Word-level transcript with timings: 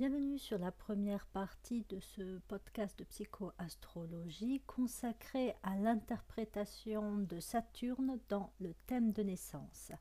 Bienvenue 0.00 0.38
sur 0.38 0.56
la 0.56 0.72
première 0.72 1.26
partie 1.26 1.84
de 1.90 2.00
ce 2.00 2.38
podcast 2.48 2.98
de 2.98 3.04
psychoastrologie 3.04 4.62
consacré 4.66 5.54
à 5.62 5.76
l'interprétation 5.76 7.18
de 7.18 7.38
Saturne 7.38 8.18
dans 8.30 8.50
le 8.60 8.72
thème 8.86 9.12
de 9.12 9.22
naissance. 9.22 9.92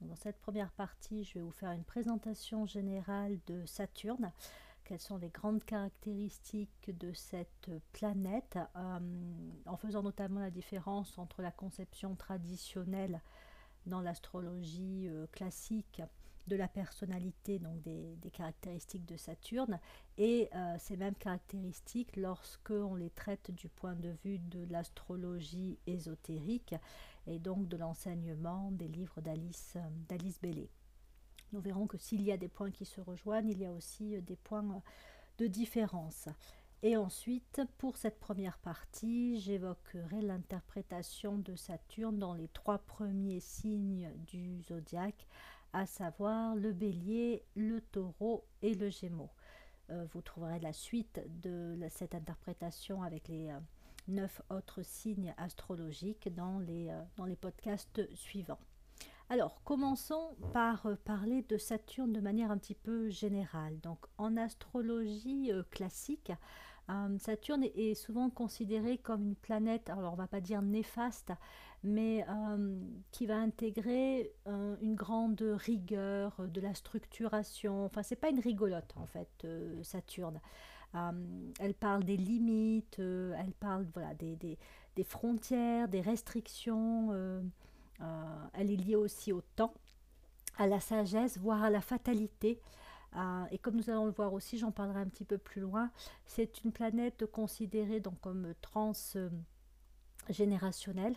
dans 0.00 0.16
cette 0.16 0.40
première 0.40 0.72
partie, 0.72 1.22
je 1.22 1.34
vais 1.34 1.42
vous 1.42 1.52
faire 1.52 1.70
une 1.70 1.84
présentation 1.84 2.66
générale 2.66 3.38
de 3.46 3.64
Saturne, 3.66 4.32
quelles 4.82 4.98
sont 4.98 5.16
les 5.16 5.30
grandes 5.30 5.62
caractéristiques 5.62 6.90
de 6.98 7.12
cette 7.12 7.70
planète, 7.92 8.58
euh, 8.74 8.98
en 9.66 9.76
faisant 9.76 10.02
notamment 10.02 10.40
la 10.40 10.50
différence 10.50 11.18
entre 11.18 11.40
la 11.40 11.52
conception 11.52 12.16
traditionnelle 12.16 13.22
dans 13.86 14.00
l'astrologie 14.00 15.06
euh, 15.06 15.28
classique 15.28 16.02
de 16.46 16.56
la 16.56 16.68
personnalité, 16.68 17.58
donc 17.58 17.80
des, 17.82 18.16
caractéristiques 18.32 19.06
de 19.06 19.16
Saturne, 19.16 19.78
et 20.18 20.48
euh, 20.54 20.76
ces 20.78 20.96
mêmes 20.96 21.14
caractéristiques 21.14 22.16
lorsque 22.16 22.70
on 22.70 22.94
les 22.94 23.10
traite 23.10 23.50
du 23.50 23.68
point 23.68 23.94
de 23.94 24.14
vue 24.24 24.38
de 24.38 24.64
l'astrologie 24.70 25.78
ésotérique 25.86 26.74
et 27.26 27.38
donc 27.38 27.68
de 27.68 27.76
l'enseignement 27.76 28.70
des 28.72 28.88
livres 28.88 29.20
d'Alice 29.20 29.74
euh, 29.76 29.88
d'Alice 30.08 30.40
Bellé. 30.40 30.70
Nous 31.52 31.60
verrons 31.60 31.86
que 31.86 31.98
s'il 31.98 32.22
y 32.22 32.32
a 32.32 32.36
des 32.36 32.48
points 32.48 32.70
qui 32.70 32.84
se 32.84 33.00
rejoignent, 33.00 33.48
il 33.48 33.58
y 33.58 33.66
a 33.66 33.72
aussi 33.72 34.16
euh, 34.16 34.20
des 34.20 34.36
points 34.36 34.82
de 35.38 35.46
différence. 35.46 36.28
Et 36.82 36.96
ensuite, 36.96 37.62
pour 37.78 37.96
cette 37.96 38.20
première 38.20 38.58
partie, 38.58 39.40
j'évoquerai 39.40 40.20
l'interprétation 40.20 41.38
de 41.38 41.56
Saturne 41.56 42.18
dans 42.18 42.34
les 42.34 42.48
trois 42.48 42.78
premiers 42.78 43.40
signes 43.40 44.12
du 44.26 44.62
zodiaque, 44.62 45.26
à 45.72 45.86
savoir 45.86 46.54
le 46.54 46.72
bélier, 46.72 47.44
le 47.54 47.80
taureau 47.80 48.44
et 48.62 48.74
le 48.74 48.88
gémeaux. 48.88 49.30
Euh, 49.90 50.04
vous 50.12 50.20
trouverez 50.20 50.58
la 50.58 50.72
suite 50.72 51.20
de 51.42 51.78
cette 51.90 52.14
interprétation 52.14 53.02
avec 53.02 53.28
les 53.28 53.50
euh, 53.50 53.58
neuf 54.08 54.42
autres 54.50 54.82
signes 54.82 55.32
astrologiques 55.36 56.34
dans 56.34 56.58
les, 56.58 56.88
euh, 56.88 57.00
dans 57.16 57.24
les 57.24 57.36
podcasts 57.36 58.02
suivants. 58.14 58.58
Alors, 59.28 59.60
commençons 59.64 60.36
par 60.52 60.88
parler 61.04 61.42
de 61.42 61.58
Saturne 61.58 62.12
de 62.12 62.20
manière 62.20 62.50
un 62.50 62.58
petit 62.58 62.76
peu 62.76 63.08
générale. 63.08 63.78
Donc, 63.80 63.98
en 64.18 64.36
astrologie 64.36 65.50
classique, 65.72 66.30
Saturne 67.18 67.64
est 67.64 67.94
souvent 67.94 68.30
considéré 68.30 68.98
comme 68.98 69.24
une 69.24 69.34
planète, 69.34 69.90
alors 69.90 70.12
on 70.12 70.16
va 70.16 70.28
pas 70.28 70.40
dire 70.40 70.62
néfaste, 70.62 71.32
mais 71.86 72.26
euh, 72.28 72.80
qui 73.12 73.26
va 73.26 73.36
intégrer 73.36 74.32
euh, 74.48 74.74
une 74.82 74.96
grande 74.96 75.40
rigueur 75.40 76.34
de 76.48 76.60
la 76.60 76.74
structuration. 76.74 77.84
Enfin, 77.84 78.02
c'est 78.02 78.16
pas 78.16 78.28
une 78.28 78.40
rigolote 78.40 78.92
en 78.96 79.06
fait, 79.06 79.30
euh, 79.44 79.80
Saturne. 79.84 80.40
elle 81.60 81.74
parle 81.74 82.02
des 82.04 82.16
limites, 82.16 82.98
elle 82.98 83.52
parle 83.60 83.86
voilà, 83.94 84.14
des, 84.14 84.34
des, 84.36 84.58
des, 84.96 85.04
frontières, 85.04 85.88
des 85.88 86.00
restrictions. 86.00 87.12
elle 88.54 88.70
est 88.70 88.76
liée 88.76 88.96
aussi 88.96 89.32
au 89.32 89.42
temps, 89.56 89.74
à 90.58 90.66
la 90.66 90.80
sagesse, 90.80 91.38
voire 91.38 91.62
à 91.62 91.70
la 91.70 91.80
fatalité. 91.82 92.60
et 93.50 93.58
comme 93.58 93.76
nous 93.76 93.90
allons 93.90 94.06
le 94.06 94.12
voir 94.12 94.32
aussi, 94.32 94.58
j'en 94.58 94.72
parlerai 94.72 95.00
un 95.00 95.08
petit 95.08 95.24
peu 95.24 95.38
plus 95.38 95.60
loin, 95.60 95.90
c'est 96.24 96.64
une 96.64 96.72
planète 96.72 97.26
considérée 97.26 98.00
donc 98.00 98.18
comme 98.20 98.54
transgénérationnelle. 98.62 101.16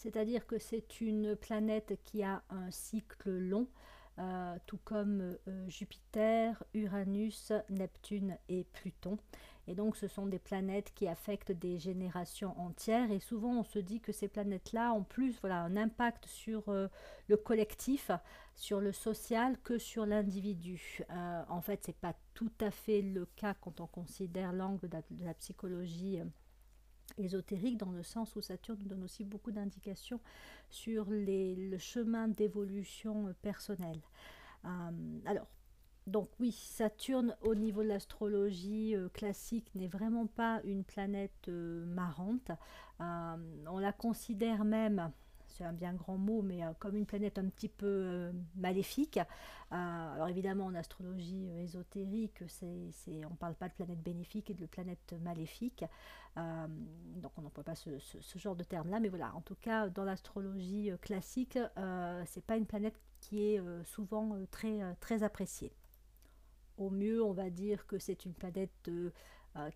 C'est-à-dire 0.00 0.46
que 0.46 0.58
c'est 0.58 1.02
une 1.02 1.36
planète 1.36 2.00
qui 2.04 2.22
a 2.22 2.42
un 2.48 2.70
cycle 2.70 3.28
long, 3.30 3.68
euh, 4.18 4.56
tout 4.64 4.78
comme 4.82 5.36
euh, 5.46 5.68
Jupiter, 5.68 6.64
Uranus, 6.72 7.52
Neptune 7.68 8.38
et 8.48 8.64
Pluton. 8.64 9.18
Et 9.68 9.74
donc 9.74 9.96
ce 9.96 10.08
sont 10.08 10.24
des 10.24 10.38
planètes 10.38 10.90
qui 10.94 11.06
affectent 11.06 11.52
des 11.52 11.78
générations 11.78 12.58
entières. 12.58 13.10
Et 13.10 13.20
souvent 13.20 13.60
on 13.60 13.62
se 13.62 13.78
dit 13.78 14.00
que 14.00 14.10
ces 14.10 14.28
planètes-là 14.28 14.94
ont 14.94 15.04
plus 15.04 15.38
un 15.44 15.76
impact 15.76 16.24
sur 16.24 16.70
euh, 16.70 16.88
le 17.28 17.36
collectif, 17.36 18.10
sur 18.54 18.80
le 18.80 18.92
social 18.92 19.58
que 19.62 19.76
sur 19.76 20.06
l'individu. 20.06 21.02
en 21.10 21.60
fait, 21.60 21.84
ce 21.84 21.90
n'est 21.90 21.96
pas 22.00 22.14
tout 22.32 22.52
à 22.62 22.70
fait 22.70 23.02
le 23.02 23.26
cas 23.36 23.52
quand 23.52 23.82
on 23.82 23.86
considère 23.86 24.54
l'angle 24.54 24.88
de, 24.88 24.96
la 25.20 25.34
psychologie 25.34 26.22
ésotérique 27.18 27.76
dans 27.76 27.90
le 27.90 28.02
sens 28.02 28.36
où 28.36 28.40
Saturne 28.40 28.78
nous 28.80 28.88
donne 28.88 29.04
aussi 29.04 29.24
beaucoup 29.24 29.52
d'indications 29.52 30.20
sur 30.68 31.10
les, 31.10 31.54
le 31.54 31.78
chemin 31.78 32.28
d'évolution 32.28 33.28
euh, 33.28 33.32
personnelle. 33.42 34.00
Euh, 34.64 34.68
alors, 35.26 35.46
donc 36.06 36.30
oui, 36.40 36.52
Saturne 36.52 37.36
au 37.42 37.54
niveau 37.54 37.82
de 37.82 37.88
l'astrologie 37.88 38.96
euh, 38.96 39.08
classique 39.08 39.70
n'est 39.74 39.88
vraiment 39.88 40.26
pas 40.26 40.60
une 40.64 40.84
planète 40.84 41.48
marrante. 41.48 42.50
on 42.98 43.78
la 43.78 43.92
considère 43.92 44.64
même 44.64 45.12
c'est 45.50 45.64
un 45.64 45.72
bien 45.72 45.94
grand 45.94 46.16
mot, 46.16 46.42
mais 46.42 46.64
euh, 46.64 46.72
comme 46.78 46.96
une 46.96 47.06
planète 47.06 47.38
un 47.38 47.48
petit 47.48 47.68
peu 47.68 47.86
euh, 47.86 48.32
maléfique. 48.56 49.18
Euh, 49.18 50.14
alors 50.14 50.28
évidemment, 50.28 50.66
en 50.66 50.74
astrologie 50.74 51.48
ésotérique, 51.58 52.42
on 52.62 52.66
ne 52.66 53.36
parle 53.38 53.54
pas 53.54 53.68
de 53.68 53.74
planète 53.74 54.02
bénéfique 54.02 54.50
et 54.50 54.54
de 54.54 54.66
planète 54.66 55.14
maléfique. 55.22 55.84
donc 56.36 57.32
on 57.36 57.42
n'emploie 57.42 57.64
pas 57.64 57.74
ce, 57.76 57.90
genre 58.36 58.56
de 58.56 58.64
terme-là, 58.64 58.98
mais 58.98 59.08
voilà, 59.08 59.34
en 59.34 59.40
tout 59.40 59.54
cas, 59.54 59.88
dans 59.88 60.04
l'astrologie 60.04 60.90
classique, 61.00 61.58
c'est 62.26 62.44
pas 62.44 62.56
une 62.56 62.66
planète 62.66 62.98
qui 63.20 63.42
est 63.42 63.62
souvent 63.84 64.36
très, 64.50 64.80
très 64.98 65.22
appréciée. 65.22 65.72
Au 66.76 66.90
mieux, 66.90 67.22
on 67.22 67.32
va 67.32 67.50
dire 67.50 67.86
que 67.86 67.98
c'est 67.98 68.24
une 68.24 68.34
planète 68.34 68.90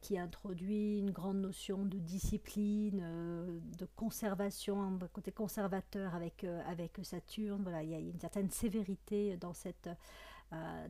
qui 0.00 0.16
introduit 0.16 0.98
une 0.98 1.10
grande 1.10 1.40
notion 1.40 1.84
de 1.84 1.98
discipline, 1.98 3.00
euh, 3.02 3.58
de 3.78 3.86
conservation, 3.96 4.98
côté 5.12 5.32
conservateur 5.32 6.14
avec, 6.14 6.44
euh, 6.44 6.62
avec 6.66 7.00
Saturne. 7.02 7.62
Voilà, 7.62 7.82
il 7.82 7.90
y 7.90 7.94
a 7.94 7.98
une 7.98 8.20
certaine 8.20 8.50
sévérité 8.50 9.36
dans 9.36 9.52
cette, 9.52 9.90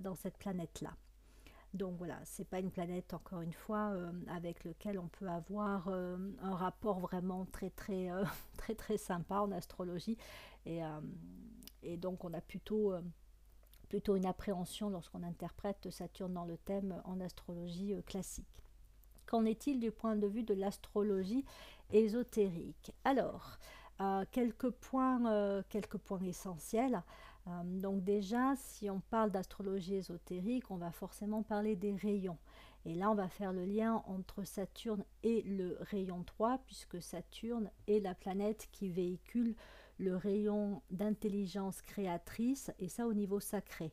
dans 0.01 0.15
cette 0.15 0.37
planète-là. 0.37 0.95
Donc 1.73 1.97
voilà, 1.97 2.21
c'est 2.25 2.45
pas 2.47 2.61
une 2.61 2.71
planète, 2.71 3.15
encore 3.15 3.41
une 3.41 3.55
fois, 3.55 3.97
avec 4.29 4.63
lequel 4.65 4.99
on 4.99 5.09
peut 5.09 5.29
avoir 5.29 5.89
un 5.89 6.55
rapport 6.55 7.01
vraiment 7.01 7.47
très 7.47 7.71
très 7.71 8.09
très 8.59 8.75
très 8.75 8.99
sympa 8.99 9.41
en 9.41 9.51
astrologie. 9.51 10.19
Et, 10.67 10.81
et 11.83 11.97
donc 11.97 12.25
on 12.25 12.33
a 12.35 12.41
plutôt 12.41 12.93
plutôt 13.89 14.17
une 14.17 14.27
appréhension 14.27 14.91
lorsqu'on 14.91 15.23
interprète 15.23 15.91
Saturne 15.91 16.35
dans 16.35 16.45
le 16.45 16.59
thème 16.59 17.01
en 17.07 17.21
astrologie 17.21 17.95
classique. 18.05 18.64
Qu'en 19.35 19.47
est-il 19.47 19.81
du 19.81 19.91
point 19.91 20.15
de 20.15 20.29
vue 20.29 20.45
de 20.45 20.55
l'astrologie 20.55 21.45
ésotérique? 21.91 22.93
Alors, 23.03 23.59
euh, 24.01 24.25
quelques, 24.31 24.71
points, 24.71 25.27
euh, 25.27 25.61
quelques 25.71 25.97
points 25.97 26.23
essentiels. 26.23 27.03
Euh, 27.49 27.51
donc 27.65 28.05
déjà, 28.05 28.55
si 28.55 28.89
on 28.89 29.01
parle 29.01 29.33
d'astrologie 29.33 29.97
ésotérique, 29.97 30.71
on 30.71 30.77
va 30.77 30.93
forcément 30.93 31.43
parler 31.43 31.75
des 31.75 31.97
rayons. 31.97 32.39
Et 32.85 32.95
là, 32.95 33.11
on 33.11 33.17
va 33.17 33.27
faire 33.27 33.53
le 33.53 33.65
lien 33.65 34.05
entre 34.07 34.45
Saturne 34.45 35.05
et 35.25 35.43
le 35.43 35.79
rayon 35.81 36.23
3, 36.23 36.59
puisque 36.65 37.03
Saturne 37.03 37.73
est 37.89 37.99
la 37.99 38.15
planète 38.15 38.69
qui 38.71 38.89
véhicule 38.89 39.57
le 39.99 40.17
rayon 40.17 40.81
d'intelligence 40.93 41.83
créatrice, 41.83 42.71
et 42.79 42.87
ça 42.87 43.05
au 43.09 43.15
niveau 43.15 43.41
sacré. 43.41 43.91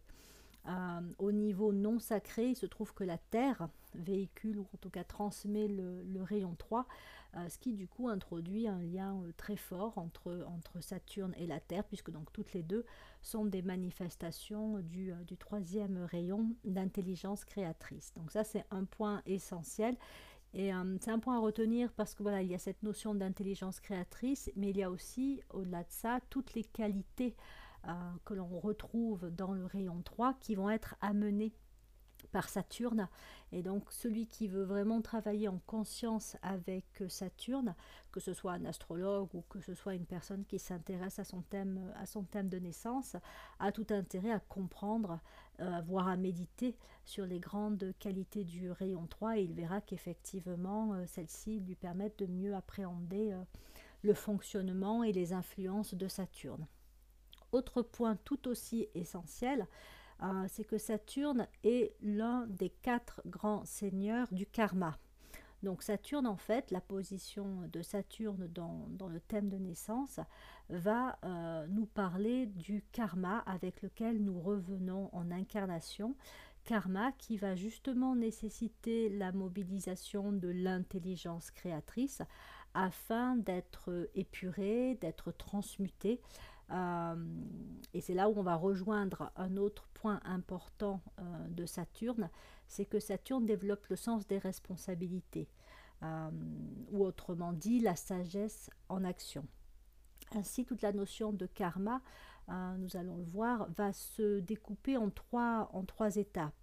Euh, 0.67 1.01
au 1.17 1.31
niveau 1.31 1.73
non 1.73 1.99
sacré, 1.99 2.49
il 2.49 2.55
se 2.55 2.65
trouve 2.65 2.93
que 2.93 3.03
la 3.03 3.17
Terre 3.17 3.67
véhicule 3.95 4.59
ou 4.59 4.67
en 4.73 4.77
tout 4.79 4.89
cas 4.89 5.03
transmet 5.03 5.67
le, 5.67 6.21
rayon 6.21 6.55
3, 6.57 6.87
euh, 7.35 7.49
ce 7.49 7.57
qui 7.57 7.73
du 7.73 7.87
coup 7.87 8.09
introduit 8.09 8.67
un 8.67 8.79
lien 8.81 9.15
euh, 9.23 9.31
très 9.37 9.55
fort 9.55 9.97
entre, 9.97 10.45
entre 10.47 10.81
Saturne 10.81 11.33
et 11.37 11.47
la 11.47 11.59
Terre, 11.59 11.83
puisque 11.85 12.11
donc 12.11 12.31
toutes 12.31 12.53
les 12.53 12.63
deux 12.63 12.85
sont 13.21 13.45
des 13.45 13.61
manifestations 13.63 14.79
du, 14.79 15.11
du 15.25 15.37
troisième 15.37 15.97
rayon 15.97 16.55
d'intelligence 16.63 17.43
créatrice. 17.43 18.13
Donc 18.15 18.31
ça 18.31 18.43
c'est 18.43 18.65
un 18.69 18.85
point 18.85 19.21
essentiel. 19.25 19.97
Et 20.53 20.71
c'est 20.99 21.11
un 21.11 21.19
point 21.19 21.37
à 21.37 21.39
retenir 21.39 21.93
parce 21.93 22.13
que 22.13 22.23
voilà, 22.23 22.41
il 22.41 22.51
y 22.51 22.53
a 22.53 22.59
cette 22.59 22.83
notion 22.83 23.15
d'intelligence 23.15 23.79
créatrice, 23.79 24.51
mais 24.57 24.71
il 24.71 24.77
y 24.77 24.83
a 24.83 24.91
aussi, 24.91 25.39
au-delà 25.51 25.83
de 25.83 25.91
ça, 25.91 26.19
toutes 26.29 26.55
les 26.55 26.65
qualités 26.65 27.37
que 28.25 28.33
l'on 28.33 28.59
retrouve 28.59 29.29
dans 29.31 29.53
le 29.53 29.65
rayon 29.65 30.01
3 30.03 30.35
qui 30.39 30.55
vont 30.55 30.69
être 30.69 30.95
amenés 31.01 31.53
par 32.31 32.49
Saturne. 32.49 33.07
Et 33.51 33.61
donc 33.61 33.91
celui 33.91 34.27
qui 34.27 34.47
veut 34.47 34.63
vraiment 34.63 35.01
travailler 35.01 35.47
en 35.47 35.59
conscience 35.65 36.37
avec 36.41 37.03
Saturne, 37.09 37.75
que 38.11 38.19
ce 38.19 38.33
soit 38.33 38.53
un 38.53 38.65
astrologue 38.65 39.29
ou 39.33 39.41
que 39.49 39.59
ce 39.59 39.73
soit 39.73 39.95
une 39.95 40.05
personne 40.05 40.45
qui 40.45 40.59
s'intéresse 40.59 41.19
à 41.19 41.23
son 41.23 41.41
thème, 41.41 41.79
de 42.49 42.59
naissance, 42.59 43.15
a 43.59 43.71
tout 43.71 43.87
intérêt 43.89 44.31
à 44.31 44.39
comprendre, 44.39 45.19
euh, 45.59 45.81
voire 45.85 46.07
à 46.07 46.17
méditer 46.17 46.75
sur 47.05 47.25
les 47.25 47.39
grandes 47.39 47.93
qualités 47.99 48.43
du 48.43 48.71
rayon 48.71 49.05
3 49.07 49.37
et 49.37 49.43
il 49.43 49.53
verra 49.53 49.81
qu'effectivement 49.81 50.93
euh, 50.93 51.05
celles-ci 51.07 51.59
lui 51.59 51.75
permettent 51.75 52.19
de 52.19 52.27
mieux 52.27 52.55
appréhender 52.55 53.35
le 54.01 54.13
fonctionnement 54.13 55.03
et 55.03 55.11
les 55.11 55.33
influences 55.33 55.93
de 55.93 56.07
Saturne. 56.07 56.65
Autre 57.51 57.81
point 57.81 58.15
tout 58.23 58.47
aussi 58.47 58.87
essentiel, 58.95 59.67
euh, 60.23 60.45
c'est 60.47 60.63
que 60.63 60.77
Saturne 60.77 61.47
est 61.63 61.95
l'un 62.01 62.45
des 62.47 62.69
quatre 62.69 63.21
grands 63.25 63.65
seigneurs 63.65 64.27
du 64.31 64.45
karma. 64.45 64.97
Donc 65.63 65.83
Saturne, 65.83 66.25
en 66.25 66.37
fait, 66.37 66.71
la 66.71 66.81
position 66.81 67.67
de 67.71 67.81
Saturne 67.81 68.47
dans, 68.47 69.07
le 69.07 69.19
thème 69.19 69.49
de 69.49 69.57
naissance 69.57 70.19
va 70.69 71.19
euh, 71.23 71.67
nous 71.69 71.85
parler 71.85 72.47
du 72.47 72.83
karma 72.91 73.39
avec 73.39 73.81
lequel 73.81 74.23
nous 74.23 74.39
revenons 74.39 75.09
en 75.13 75.29
incarnation. 75.31 76.15
Karma 76.63 77.11
qui 77.13 77.37
va 77.37 77.55
justement 77.55 78.15
nécessiter 78.15 79.09
la 79.09 79.31
mobilisation 79.31 80.31
de 80.31 80.47
l'intelligence 80.47 81.49
créatrice 81.49 82.21
afin 82.73 83.35
d'être 83.35 84.09
épuré, 84.15 84.97
d'être 85.01 85.31
transmuté. 85.31 86.21
Euh, 86.71 87.15
et 87.93 88.01
c'est 88.01 88.13
là 88.13 88.29
où 88.29 88.33
on 88.37 88.43
va 88.43 88.55
rejoindre 88.55 89.31
un 89.35 89.57
autre 89.57 89.87
point 89.93 90.21
important 90.23 91.01
euh, 91.19 91.23
de 91.49 91.65
Saturne, 91.65 92.29
c'est 92.67 92.85
que 92.85 92.99
Saturne 92.99 93.45
développe 93.45 93.87
le 93.87 93.95
sens 93.95 94.25
des 94.27 94.37
responsabilités, 94.37 95.49
euh, 96.03 96.29
ou 96.91 97.03
autrement 97.03 97.53
dit 97.53 97.79
la 97.79 97.95
sagesse 97.95 98.69
en 98.89 99.03
action. 99.03 99.45
Ainsi, 100.33 100.65
toute 100.65 100.81
la 100.81 100.93
notion 100.93 101.33
de 101.33 101.45
karma, 101.45 102.01
nous 102.79 102.97
allons 102.97 103.15
le 103.15 103.23
voir, 103.23 103.69
va 103.77 103.93
se 103.93 104.39
découper 104.39 104.97
en 104.97 105.09
trois, 105.09 105.69
en 105.71 105.85
trois 105.85 106.17
étapes. 106.17 106.53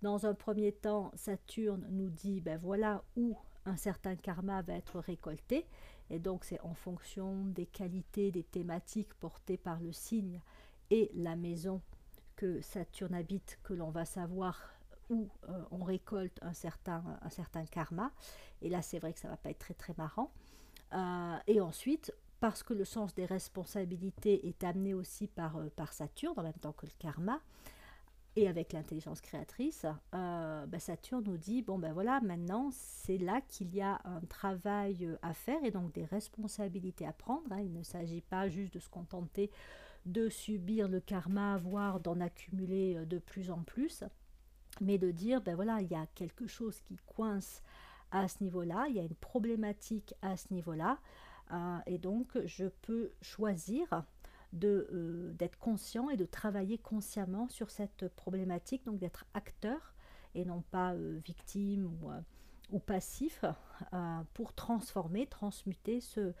Dans 0.00 0.24
un 0.24 0.34
premier 0.34 0.70
temps, 0.70 1.10
Saturne 1.16 1.84
nous 1.90 2.10
dit, 2.10 2.40
ben 2.40 2.58
voilà 2.58 3.02
où 3.16 3.36
un 3.64 3.76
certain 3.76 4.14
karma 4.14 4.62
va 4.62 4.74
être 4.74 5.00
récolté. 5.00 5.66
Et 6.12 6.18
donc 6.18 6.44
c'est 6.44 6.60
en 6.60 6.74
fonction 6.74 7.46
des 7.46 7.64
qualités, 7.64 8.30
des 8.30 8.44
thématiques 8.44 9.14
portées 9.14 9.56
par 9.56 9.80
le 9.80 9.92
signe 9.92 10.40
et 10.90 11.10
la 11.14 11.36
maison 11.36 11.80
que 12.36 12.60
Saturne 12.60 13.14
habite 13.14 13.58
que 13.62 13.72
l'on 13.72 13.90
va 13.90 14.04
savoir 14.04 14.60
où 15.08 15.28
euh, 15.48 15.62
on 15.70 15.82
récolte 15.82 16.38
un 16.42 16.52
certain, 16.52 17.02
karma. 17.70 18.12
Et 18.60 18.68
là 18.68 18.82
c'est 18.82 18.98
vrai 18.98 19.14
que 19.14 19.20
ça 19.20 19.28
va 19.28 19.38
pas 19.38 19.50
être 19.50 19.58
très 19.58 19.74
très 19.74 19.94
marrant. 19.96 20.30
Euh, 20.92 21.38
et 21.46 21.62
ensuite, 21.62 22.12
parce 22.40 22.62
que 22.62 22.74
le 22.74 22.84
sens 22.84 23.14
des 23.14 23.24
responsabilités 23.24 24.46
est 24.46 24.64
amené 24.64 24.92
aussi 24.92 25.28
par, 25.28 25.56
euh, 25.56 25.70
par 25.74 25.94
Saturne 25.94 26.38
en 26.38 26.42
même 26.42 26.52
temps 26.52 26.72
que 26.72 26.84
le 26.84 26.92
karma, 26.98 27.40
et 28.34 28.48
avec 28.48 28.72
l'intelligence 28.72 29.20
créatrice, 29.20 29.84
euh, 30.14 30.66
ben, 30.66 30.80
Saturne 30.80 31.24
nous 31.24 31.36
dit 31.36 31.62
bon 31.62 31.78
ben 31.78 31.92
voilà, 31.92 32.20
maintenant 32.20 32.70
c'est 32.72 33.18
là 33.18 33.42
qu'il 33.46 33.74
y 33.74 33.82
a 33.82 34.00
un 34.04 34.20
travail 34.20 35.04
euh, 35.04 35.16
à 35.22 35.34
faire 35.34 35.62
et 35.64 35.70
donc 35.70 35.92
des 35.92 36.04
responsabilités 36.04 37.06
à 37.06 37.12
prendre. 37.12 37.52
Hein. 37.52 37.60
Il 37.60 37.72
ne 37.72 37.82
s'agit 37.82 38.22
pas 38.22 38.48
juste 38.48 38.74
de 38.74 38.78
se 38.78 38.88
contenter 38.88 39.50
de 40.06 40.28
subir 40.28 40.88
le 40.88 40.98
karma, 40.98 41.58
voire 41.58 42.00
d'en 42.00 42.20
accumuler 42.20 42.96
euh, 42.96 43.04
de 43.04 43.18
plus 43.18 43.50
en 43.50 43.62
plus, 43.62 44.02
mais 44.80 44.96
de 44.96 45.10
dire 45.10 45.42
ben 45.42 45.54
voilà, 45.54 45.82
il 45.82 45.88
y 45.88 45.94
a 45.94 46.06
quelque 46.14 46.46
chose 46.46 46.80
qui 46.80 46.96
coince 47.04 47.62
à 48.10 48.28
ce 48.28 48.42
niveau-là, 48.42 48.86
il 48.88 48.96
y 48.96 49.00
a 49.00 49.04
une 49.04 49.14
problématique 49.14 50.14
à 50.22 50.36
ce 50.36 50.52
niveau-là, 50.52 50.98
et 51.86 51.98
donc 51.98 52.28
je 52.46 52.66
peux 52.82 53.10
choisir 53.20 54.04
euh, 54.64 55.32
d'être 55.32 55.58
conscient 55.58 56.10
et 56.10 56.16
de 56.16 56.26
travailler 56.26 56.76
consciemment 56.76 57.48
sur 57.48 57.70
cette 57.70 58.08
problématique, 58.08 58.84
donc 58.84 58.98
d'être 58.98 59.24
acteur 59.32 59.94
et 60.34 60.44
non 60.44 60.62
pas 60.70 60.92
euh, 60.92 61.18
victime 61.24 61.86
ou, 61.86 62.10
euh, 62.10 62.20
ou 62.70 62.78
passif 62.78 63.44
pour 64.34 64.54
transformer, 64.54 65.26
transmuter 65.26 66.00
ce, 66.00 66.32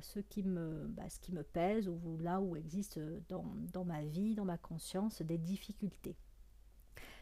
ce, 0.00 0.20
qui 0.20 0.44
me, 0.44 0.86
bah, 0.88 1.08
ce 1.08 1.18
qui 1.18 1.32
me 1.32 1.42
pèse 1.42 1.88
ou 1.88 2.18
là 2.20 2.40
où 2.40 2.54
existe 2.54 3.00
dans, 3.28 3.44
dans 3.72 3.84
ma 3.84 4.04
vie, 4.04 4.34
dans 4.34 4.44
ma 4.44 4.58
conscience, 4.58 5.22
des 5.22 5.38
difficultés. 5.38 6.16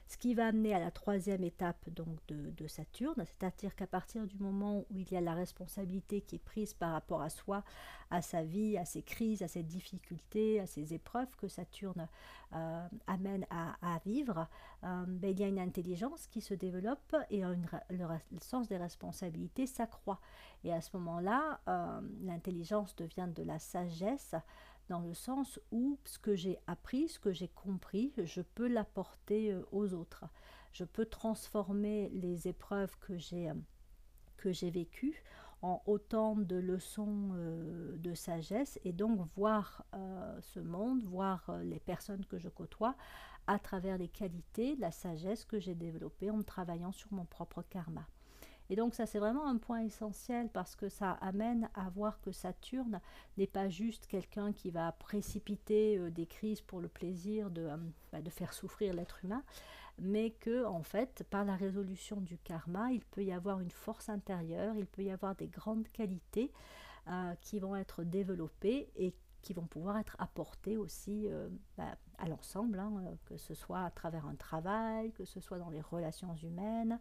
Ce 0.07 0.19
qui 0.19 0.35
va 0.35 0.49
amener 0.49 0.75
à 0.75 0.79
la 0.79 0.91
troisième 0.91 1.43
étape 1.45 1.89
donc 1.91 2.19
de, 2.29 2.67
Saturne, 2.67 3.25
c'est-à-dire 3.25 3.75
qu'à 3.75 3.87
partir 3.87 4.27
du 4.27 4.39
moment 4.39 4.85
où 4.91 4.99
il 4.99 5.11
y 5.11 5.17
a 5.17 5.21
la 5.21 5.35
responsabilité 5.35 6.21
qui 6.21 6.37
est 6.37 6.45
prise 6.45 6.75
par 6.75 6.93
rapport 6.93 7.23
à 7.23 7.31
soi, 7.31 7.63
à 8.11 8.21
sa 8.23 8.43
vie, 8.43 8.77
à 8.77 8.85
ses 8.85 9.03
crises, 9.03 9.43
à 9.43 9.49
ses 9.49 9.63
difficultés, 9.63 10.61
à 10.61 10.67
ses 10.67 10.95
épreuves 10.95 11.35
que 11.37 11.49
Saturne 11.49 12.09
euh, 12.55 12.89
amène 13.07 13.47
à, 13.51 13.99
vivre, 14.05 14.47
euh, 14.85 15.05
ben, 15.07 15.31
il 15.31 15.41
y 15.41 15.45
a 15.45 15.49
une 15.49 15.59
intelligence 15.59 16.27
qui 16.27 16.41
se 16.41 16.55
développe 16.55 17.17
et 17.31 17.43
le, 17.91 18.07
sens 18.41 18.69
des 18.69 18.77
responsabilités 18.77 19.67
s'accroît. 19.67 20.21
Et 20.65 20.73
à 20.73 20.81
ce 20.81 20.97
moment-là, 20.97 21.61
euh, 21.69 22.01
l'intelligence 22.23 22.95
devient 22.97 23.29
de 23.35 23.43
la 23.43 23.59
sagesse 23.59 24.35
dans 24.89 25.01
le 25.01 25.15
sens 25.15 25.61
où 25.71 25.99
ce 26.05 26.19
que 26.19 26.35
j'ai 26.35 26.59
appris, 26.67 27.09
ce 27.09 27.19
que 27.19 27.33
j'ai 27.33 27.49
compris, 27.49 28.13
je 28.17 28.43
peux 28.43 28.69
l'apporter 28.69 29.53
euh, 29.53 29.63
aux 29.73 29.95
autres. 29.95 30.25
Je 30.73 30.85
peux 30.85 31.07
transformer 31.07 32.11
les 32.11 32.49
épreuves 32.49 32.97
que 33.01 33.17
j'ai 33.17 33.51
euh, 33.51 34.71
vécues 34.71 35.23
en 35.63 35.83
autant 35.87 36.37
de 36.37 36.57
leçons 36.57 37.31
euh, 37.33 37.97
de 37.97 38.15
sagesse 38.15 38.79
et 38.85 38.93
donc 38.93 39.27
voir 39.35 39.87
ce 40.41 40.61
monde, 40.61 41.03
voir 41.05 41.51
les 41.63 41.81
personnes 41.81 42.27
que 42.27 42.39
je 42.39 42.51
côtoie 42.51 42.95
à 43.47 43.59
travers 43.59 43.97
les 43.97 44.09
qualités, 44.09 44.77
la 44.77 44.91
sagesse 44.91 45.47
que 45.47 45.59
j'ai 45.59 45.75
développée 45.75 46.31
en 46.31 46.43
travaillant 46.43 46.93
sur 46.93 47.11
mon 47.15 47.25
propre 47.25 47.63
karma. 47.63 48.07
Et 48.71 48.77
donc 48.77 48.95
ça 48.95 49.07
c'est 49.07 49.19
vraiment 49.19 49.47
un 49.47 49.59
point 49.59 49.81
essentiel 49.81 50.49
parce 50.49 50.75
que 50.75 50.89
ça 50.89 51.13
amène 51.21 51.69
à 51.75 51.91
voir 51.91 52.21
que 52.21 52.33
Saturne 52.33 53.01
n'est 53.37 53.47
pas 53.47 53.69
juste 53.69 54.07
quelqu'un 54.07 54.53
qui 54.53 54.71
va 54.71 54.93
précipiter 54.93 55.99
euh, 55.99 56.11
des 56.11 56.27
crises 56.27 56.63
pour 56.63 56.81
le 56.81 56.89
plaisir 56.89 57.51
de, 57.51 57.63
euh, 57.63 57.77
bah, 58.13 58.23
de 58.23 58.31
faire 58.31 58.55
souffrir 58.55 58.95
l'être 58.95 59.23
humain, 59.25 59.43
mais 59.99 60.31
que 60.31 60.65
en 60.65 60.83
fait 60.83 61.25
par 61.29 61.45
la 61.45 61.57
résolution 61.57 62.21
du 62.21 62.39
karma 62.39 62.91
il 62.91 63.05
peut 63.05 63.25
y 63.25 63.33
avoir 63.33 63.61
une 63.61 63.71
force 63.71 64.09
intérieure, 64.09 64.75
il 64.77 64.87
peut 64.87 65.03
y 65.03 65.11
avoir 65.11 65.35
des 65.35 65.49
grandes 65.49 65.89
qualités 65.89 66.51
euh, 67.09 67.35
qui 67.43 67.61
vont 67.61 67.77
être 67.77 68.03
développées 68.03 68.91
et 68.97 69.15
qui 69.43 69.53
vont 69.53 69.67
pouvoir 69.67 69.99
être 69.99 70.17
apportées 70.19 70.79
aussi 70.79 71.29
bah, 71.77 71.99
à 72.17 72.29
l'ensemble, 72.31 72.79
hein, 72.79 72.95
que 73.27 73.37
ce 73.37 73.53
soit 73.53 73.85
à 73.85 73.91
travers 73.91 74.25
un 74.25 74.37
travail, 74.37 75.13
que 75.13 75.27
ce 75.27 75.39
soit 75.39 75.59
dans 75.59 75.69
les 75.69 75.83
relations 75.83 76.35
humaines, 76.37 76.99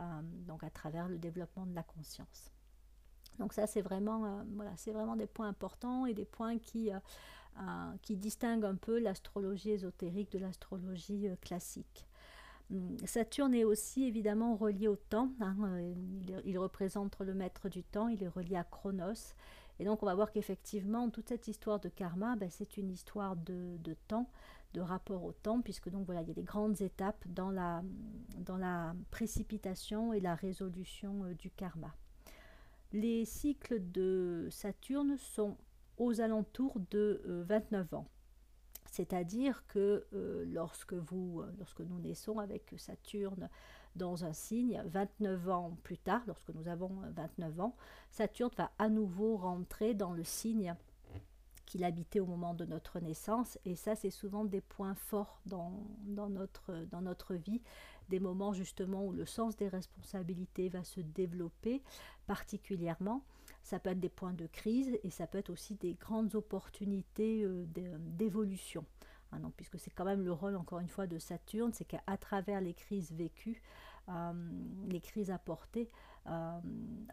euh, 0.00 0.04
donc 0.46 0.64
à 0.64 0.70
travers 0.70 1.08
le 1.08 1.18
développement 1.18 1.66
de 1.66 1.74
la 1.74 1.82
conscience. 1.82 2.50
Donc 3.38 3.52
ça, 3.52 3.66
c'est 3.66 3.82
vraiment, 3.82 4.24
euh, 4.24 4.42
voilà, 4.54 4.72
vraiment 4.86 5.16
des 5.16 5.26
points 5.26 5.48
importants 5.48 6.06
et 6.06 6.14
des 6.14 6.24
points 6.24 6.58
qui, 6.58 6.90
euh, 6.90 7.92
qui 8.02 8.16
distinguent 8.16 8.64
un 8.64 8.76
peu 8.76 8.98
l'astrologie 8.98 9.70
ésotérique 9.70 10.32
de 10.32 10.38
l'astrologie 10.38 11.28
classique. 11.40 12.06
Hum, 12.70 12.96
Saturne 13.04 13.54
est 13.54 13.64
aussi 13.64 14.04
évidemment 14.04 14.56
relié 14.56 14.88
au 14.88 14.96
temps. 14.96 15.32
Hein, 15.40 15.56
il, 16.44 16.58
représente 16.58 17.20
le 17.20 17.34
maître 17.34 17.68
du 17.68 17.82
temps, 17.82 18.08
il 18.08 18.22
est 18.22 18.28
relié 18.28 18.56
à 18.56 18.64
Chronos. 18.64 19.34
Et 19.80 19.84
donc 19.84 20.02
on 20.02 20.06
va 20.06 20.14
voir 20.14 20.30
qu'effectivement, 20.30 21.08
toute 21.08 21.30
cette 21.30 21.48
histoire 21.48 21.80
de 21.80 21.88
karma, 21.88 22.36
ben, 22.36 22.50
c'est 22.50 22.76
une 22.76 22.90
histoire 22.90 23.34
de, 23.34 23.78
temps 24.08 24.28
de 24.74 24.82
rapport 24.82 25.24
au 25.24 25.32
temps, 25.32 25.62
puisque 25.62 25.88
donc 25.88 26.04
voilà, 26.04 26.20
il 26.20 26.28
y 26.28 26.30
a 26.30 26.34
des 26.34 26.42
grandes 26.42 26.82
étapes 26.82 27.24
dans 27.26 27.50
la, 27.50 27.82
dans 28.36 28.58
la 28.58 28.94
précipitation 29.10 30.12
et 30.12 30.20
la 30.20 30.34
résolution 30.34 31.24
euh, 31.24 31.34
du 31.34 31.50
karma. 31.50 31.94
Les 32.92 33.24
cycles 33.24 33.80
de 33.90 34.48
Saturne 34.50 35.16
sont 35.16 35.56
aux 35.96 36.20
alentours 36.20 36.78
de 36.90 37.22
29 37.48 37.90
euh, 37.92 37.96
ans. 37.96 38.06
C'est-à-dire 38.90 39.64
que 39.66 40.04
euh, 40.12 40.44
lorsque, 40.46 40.92
vous, 40.92 41.42
lorsque 41.58 41.80
nous 41.80 42.00
naissons 42.00 42.38
avec 42.38 42.74
Saturne 42.76 43.48
dans 43.96 44.24
un 44.24 44.32
signe, 44.32 44.82
29 44.86 45.48
ans 45.50 45.76
plus 45.82 45.98
tard, 45.98 46.22
lorsque 46.26 46.50
nous 46.50 46.68
avons 46.68 46.90
29 47.16 47.60
ans, 47.60 47.76
Saturne 48.10 48.50
va 48.56 48.70
à 48.78 48.88
nouveau 48.88 49.36
rentrer 49.36 49.94
dans 49.94 50.12
le 50.12 50.24
signe 50.24 50.74
qu'il 51.70 51.84
habitait 51.84 52.18
au 52.18 52.26
moment 52.26 52.54
de 52.54 52.64
notre 52.64 52.98
naissance. 52.98 53.56
Et 53.64 53.76
ça, 53.76 53.94
c'est 53.94 54.10
souvent 54.10 54.44
des 54.44 54.60
points 54.60 54.96
forts 54.96 55.40
dans, 55.46 55.72
dans, 56.02 56.28
notre, 56.28 56.74
dans 56.90 57.00
notre 57.00 57.34
vie, 57.34 57.62
des 58.08 58.18
moments 58.18 58.52
justement 58.52 59.06
où 59.06 59.12
le 59.12 59.24
sens 59.24 59.56
des 59.56 59.68
responsabilités 59.68 60.68
va 60.68 60.82
se 60.82 61.00
développer 61.00 61.80
particulièrement. 62.26 63.22
Ça 63.62 63.78
peut 63.78 63.90
être 63.90 64.00
des 64.00 64.08
points 64.08 64.32
de 64.32 64.46
crise 64.46 64.98
et 65.04 65.10
ça 65.10 65.28
peut 65.28 65.38
être 65.38 65.50
aussi 65.50 65.76
des 65.76 65.94
grandes 65.94 66.34
opportunités 66.34 67.44
euh, 67.44 67.66
d'évolution. 67.98 68.84
Non, 69.38 69.52
puisque 69.56 69.78
c'est 69.78 69.90
quand 69.90 70.04
même 70.04 70.22
le 70.22 70.32
rôle, 70.32 70.56
encore 70.56 70.80
une 70.80 70.88
fois, 70.88 71.06
de 71.06 71.18
Saturne, 71.18 71.72
c'est 71.72 71.84
qu'à 71.84 72.16
travers 72.16 72.60
les 72.60 72.74
crises 72.74 73.12
vécues, 73.12 73.62
euh, 74.08 74.32
les 74.88 75.00
crises 75.00 75.30
apportées, 75.30 75.88
euh, 76.26 76.60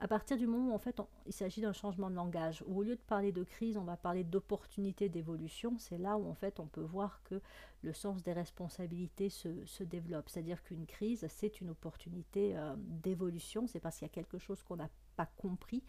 à 0.01 0.07
partir 0.07 0.36
du 0.38 0.47
moment 0.47 0.71
où 0.71 0.75
en 0.75 0.79
fait 0.79 1.00
il 1.25 1.33
s'agit 1.33 1.62
d'un 1.62 1.74
changement 1.74 2.09
de 2.09 2.15
langage, 2.15 2.63
où 2.67 2.79
au 2.79 2.83
lieu 2.83 2.95
de 2.95 3.01
parler 3.01 3.31
de 3.31 3.43
crise, 3.43 3.77
on 3.77 3.83
va 3.83 3.95
parler 3.97 4.24
d'opportunité 4.24 5.07
d'évolution, 5.07 5.77
c'est 5.77 5.97
là 5.97 6.17
où 6.17 6.27
en 6.27 6.33
fait 6.33 6.59
on 6.59 6.65
peut 6.65 6.81
voir 6.81 7.21
que 7.24 7.39
le 7.83 7.93
sens 7.93 8.24
des 8.24 8.33
responsabilités 8.33 9.29
se, 9.29 9.83
développe. 9.83 10.29
C'est-à-dire 10.29 10.63
qu'une 10.63 10.86
crise, 10.86 11.25
c'est 11.29 11.62
une 11.62 11.69
opportunité 11.69 12.57
euh, 12.57 12.75
d'évolution, 12.77 13.67
c'est 13.67 13.79
parce 13.79 13.97
qu'il 13.97 14.07
y 14.07 14.12
a 14.12 14.13
quelque 14.13 14.39
chose 14.39 14.63
qu'on 14.63 14.77
n'a 14.77 14.89
pas 15.15 15.27
compris, 15.38 15.83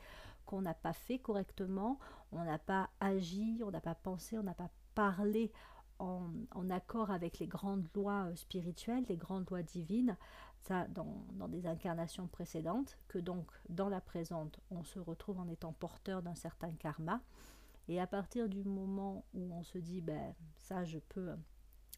qu'on 0.47 0.61
n'a 0.61 0.75
pas 0.75 0.92
fait 0.92 1.18
correctement, 1.18 1.99
on 2.32 2.44
n'a 2.44 2.58
pas 2.58 2.90
agi, 3.00 3.62
on 3.64 3.70
n'a 3.70 3.80
pas 3.80 3.94
pensé, 3.94 4.38
on 4.38 4.42
n'a 4.42 4.54
pas 4.54 4.70
parlé 4.94 5.50
en, 5.99 6.71
accord 6.71 7.11
avec 7.11 7.38
les 7.38 7.47
grandes 7.47 7.87
lois 7.95 8.28
spirituelles, 8.35 9.05
les 9.09 9.17
grandes 9.17 9.49
lois 9.49 9.62
divines, 9.62 10.17
ça 10.61 10.87
dans, 10.88 11.25
dans, 11.35 11.49
des 11.49 11.67
incarnations 11.67 12.26
précédentes, 12.26 12.99
que 13.09 13.19
donc 13.19 13.47
dans 13.69 13.88
la 13.88 14.00
présente, 14.00 14.61
on 14.71 14.85
se 14.85 14.99
retrouve 14.99 15.40
en 15.40 15.49
étant 15.49 15.73
porteur 15.73 16.23
d'un 16.23 16.35
certain 16.35 16.73
karma. 16.73 17.21
Et 17.88 18.00
à 18.00 18.07
partir 18.07 18.49
du 18.49 18.64
moment 18.64 19.25
où 19.35 19.52
on 19.55 19.62
se 19.62 19.78
dit, 19.78 20.02
ben, 20.02 20.35
ça, 20.57 20.85
je 20.85 20.99
peux 20.99 21.31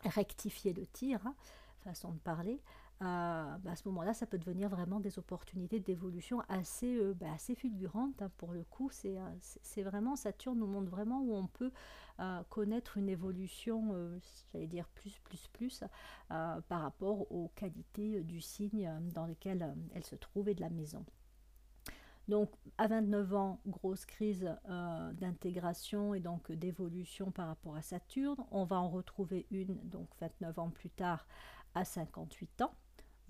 rectifier 0.04 0.72
le 0.72 0.86
tir, 0.86 1.26
hein, 1.26 1.34
façon 1.80 2.12
de 2.12 2.18
parler, 2.18 2.60
euh, 3.02 3.56
bah, 3.58 3.70
à 3.70 3.76
ce 3.76 3.88
moment-là, 3.88 4.12
ça 4.12 4.26
peut 4.26 4.36
devenir 4.36 4.68
vraiment 4.68 5.00
des 5.00 5.18
opportunités 5.18 5.80
d'évolution 5.80 6.42
assez, 6.48 6.96
euh, 6.96 7.14
bah, 7.14 7.38
fulgurantes. 7.56 8.20
Hein, 8.20 8.30
pour 8.36 8.52
le 8.52 8.62
coup, 8.64 8.90
euh, 9.06 9.30
c'est 9.40 9.82
vraiment, 9.82 10.16
Saturne 10.16 10.58
nous 10.58 10.66
montre 10.66 10.90
vraiment 10.90 11.20
où 11.22 11.34
on 11.34 11.46
peut 11.46 11.72
connaître 12.50 12.98
une 12.98 13.08
évolution, 13.08 13.94
j'allais 14.52 14.66
dire 14.66 14.86
plus, 14.88 15.18
plus, 15.20 15.48
plus, 15.48 15.84
par 16.28 16.82
rapport 16.82 17.32
aux 17.32 17.48
qualités 17.54 18.22
du 18.22 18.42
signe 18.42 18.92
dans 19.14 19.24
lequel 19.26 19.74
elle 19.94 20.04
se 20.04 20.16
trouve 20.16 20.50
et 20.50 20.54
de 20.54 20.60
la 20.60 20.68
maison. 20.68 21.04
Donc 22.28 22.50
à 22.76 22.88
29 22.88 23.34
ans, 23.34 23.60
grosse 23.66 24.04
crise 24.04 24.54
d'intégration 25.14 26.12
et 26.12 26.20
donc 26.20 26.52
d'évolution 26.52 27.30
par 27.30 27.46
rapport 27.46 27.74
à 27.74 27.82
Saturne. 27.82 28.44
On 28.50 28.64
va 28.64 28.78
en 28.78 28.90
retrouver 28.90 29.46
une, 29.50 29.78
donc 29.88 30.08
29 30.20 30.58
ans 30.58 30.70
plus 30.70 30.90
tard, 30.90 31.26
à 31.74 31.86
58 31.86 32.60
ans 32.62 32.74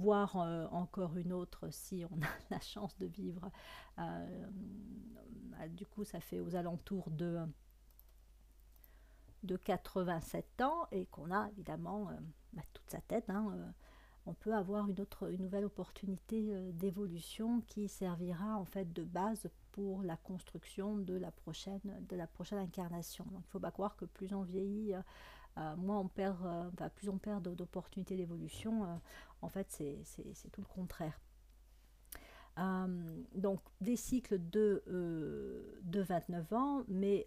voire 0.01 0.37
euh, 0.37 0.67
encore 0.73 1.17
une 1.17 1.33
autre 1.33 1.69
si 1.71 2.05
on 2.11 2.17
a 2.23 2.29
la 2.51 2.61
chance 2.61 2.97
de 2.99 3.07
vivre. 3.07 3.51
Euh, 3.99 4.47
bah, 5.53 5.69
du 5.69 5.87
coup, 5.87 6.05
ça 6.05 6.21
fait 6.21 6.41
aux 6.41 6.57
alentours 6.57 7.11
de, 7.11 7.39
de 9.43 9.57
87 9.57 10.63
ans 10.63 10.89
et 10.91 11.07
qu'on 11.07 11.31
a 11.31 11.49
évidemment 11.51 12.09
euh, 12.09 12.15
bah, 12.55 12.63
toute 12.73 12.91
sa 12.91 13.01
tête. 13.03 13.29
Hein, 13.29 13.73
on 14.27 14.35
peut 14.35 14.55
avoir 14.55 14.89
une 14.89 15.01
autre, 15.01 15.31
une 15.31 15.43
nouvelle 15.43 15.65
opportunité 15.65 16.55
d'évolution 16.73 17.61
qui 17.63 17.89
servira 17.89 18.57
en 18.57 18.65
fait 18.65 18.93
de 18.93 19.05
base 19.05 19.49
pour 19.73 20.03
la 20.03 20.17
construction 20.17 20.97
de 20.97 21.15
la 21.15 21.31
prochaine, 21.31 21.81
de 22.09 22.17
la 22.17 22.27
prochaine 22.27 22.59
incarnation. 22.59 23.25
Donc, 23.25 23.43
il 23.43 23.47
ne 23.47 23.51
faut 23.51 23.61
pas 23.61 23.71
croire 23.71 23.97
que 23.97 24.05
plus 24.05 24.33
on 24.35 24.43
vieillit, 24.43 24.95
euh, 24.95 25.03
moins 25.77 25.99
on 25.99 26.09
perd, 26.09 26.37
euh, 26.45 26.89
plus 26.95 27.09
on 27.09 27.19
perd 27.19 27.55
d'opportunités 27.55 28.17
d'évolution. 28.17 28.85
Euh, 28.85 28.97
en 29.43 29.49
fait, 29.49 29.67
c'est 29.71 30.51
tout 30.53 30.61
le 30.61 30.67
contraire. 30.67 31.19
donc 33.35 33.61
des 33.81 33.97
cycles 33.97 34.39
de, 34.51 34.83
de 35.83 36.01
29 36.01 36.53
ans, 36.53 36.85
mais 36.89 37.27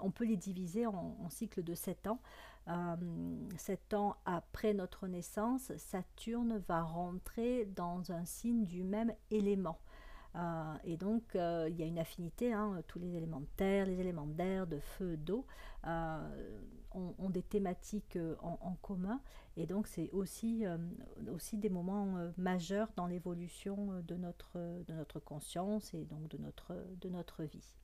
on 0.00 0.10
peut 0.10 0.26
les 0.26 0.36
diviser 0.36 0.86
en, 0.86 1.16
en 1.18 1.30
cycles 1.30 1.62
de 1.62 1.74
7 1.74 2.06
ans. 2.08 2.20
7 3.56 3.94
ans 3.94 4.16
après 4.26 4.74
notre 4.74 5.06
naissance, 5.06 5.72
Saturne 5.78 6.62
va 6.68 6.82
rentrer 6.82 7.64
dans 7.64 8.12
un 8.12 8.24
signe 8.26 8.66
du 8.66 8.82
même 8.82 9.14
élément. 9.30 9.78
Euh, 10.34 10.74
et 10.84 10.96
donc, 10.96 11.34
euh, 11.34 11.68
il 11.70 11.76
y 11.76 11.82
a 11.82 11.86
une 11.86 11.98
affinité, 11.98 12.52
hein, 12.52 12.82
tous 12.86 12.98
les 12.98 13.14
éléments 13.14 13.40
de 13.40 13.48
terre, 13.56 13.86
les 13.86 14.00
éléments 14.00 14.26
d'air, 14.26 14.66
de 14.66 14.78
feu, 14.78 15.16
d'eau 15.16 15.46
euh, 15.86 16.18
ont, 16.92 17.30
des 17.30 17.42
thématiques 17.42 18.18
en, 18.42 18.76
commun. 18.82 19.20
Et 19.56 19.66
donc, 19.66 19.86
c'est 19.86 20.10
aussi, 20.12 20.64
aussi 21.30 21.58
des 21.58 21.68
moments 21.68 22.14
majeurs 22.38 22.88
dans 22.96 23.06
l'évolution 23.06 24.02
de 24.06 24.14
notre, 24.14 24.58
de 24.86 24.94
notre 24.94 25.20
conscience 25.20 25.92
et 25.92 26.04
donc 26.04 26.28
de 26.28 26.38
notre, 26.38 26.74
de 27.00 27.08
notre 27.10 27.44
vie. 27.44 27.76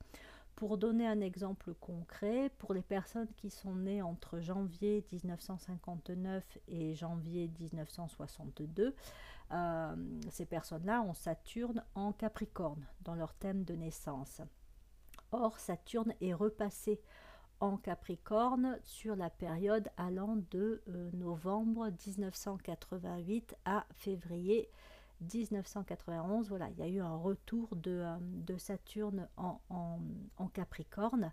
Pour 0.56 0.78
donner 0.78 1.06
un 1.06 1.20
exemple 1.20 1.75
concret, 1.75 2.50
pour 2.58 2.72
les 2.72 2.82
personnes 2.82 3.28
qui 3.37 3.50
sont 3.50 3.75
nées 3.75 4.00
entre 4.00 4.40
janvier 4.40 5.04
1959 5.12 6.58
et 6.68 6.94
janvier 6.94 7.50
1962, 7.58 8.94
euh, 9.52 9.94
ces 10.30 10.47
personnes-là 10.47 11.02
ont 11.02 11.14
Saturne 11.14 11.85
en 11.94 12.12
Capricorne 12.12 12.87
dans 13.02 13.14
leur 13.14 13.35
thème 13.35 13.64
de 13.64 13.75
naissance. 13.75 14.40
Or, 15.30 15.59
Saturne 15.59 16.14
est 16.21 16.32
repassé 16.32 17.00
en 17.61 17.76
Capricorne 17.76 18.78
sur 18.82 19.14
la 19.14 19.30
période 19.30 19.88
allant 19.97 20.37
de 20.50 20.82
euh, 20.88 21.11
novembre 21.12 21.90
1988 22.06 23.54
à 23.64 23.85
février 23.92 24.68
1991. 25.21 26.49
Voilà, 26.49 26.71
il 26.71 26.78
y 26.78 26.82
a 26.82 26.88
eu 26.88 27.00
un 27.00 27.16
retour 27.16 27.76
de, 27.76 28.04
euh, 28.04 28.59
Saturne 28.59 29.28
en, 29.37 30.49
Capricorne. 30.54 31.32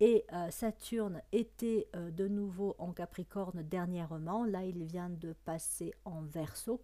Et 0.00 0.26
Saturne 0.50 1.22
était 1.30 1.88
de 1.94 2.26
nouveau 2.26 2.74
en 2.78 2.90
Capricorne 2.90 3.62
dernièrement. 3.62 4.44
Là, 4.44 4.64
il 4.64 4.82
vient 4.82 5.08
de 5.08 5.34
passer 5.44 5.94
en 6.04 6.22
Verseau. 6.22 6.80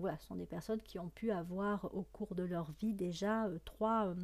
Voilà, 0.00 0.16
ce 0.18 0.26
sont 0.26 0.36
des 0.36 0.46
personnes 0.46 0.80
qui 0.80 0.98
ont 0.98 1.08
pu 1.08 1.30
avoir 1.30 1.94
au 1.94 2.02
cours 2.02 2.34
de 2.34 2.42
leur 2.42 2.70
vie 2.72 2.94
déjà 2.94 3.46
euh, 3.46 3.58
trois, 3.64 4.06
euh, 4.06 4.14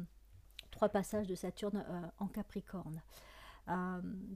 trois, 0.71 0.89
passages 0.89 1.27
de 1.27 1.35
Saturne 1.35 1.83
euh, 1.87 2.01
en 2.19 2.27
Capricorne. 2.27 3.01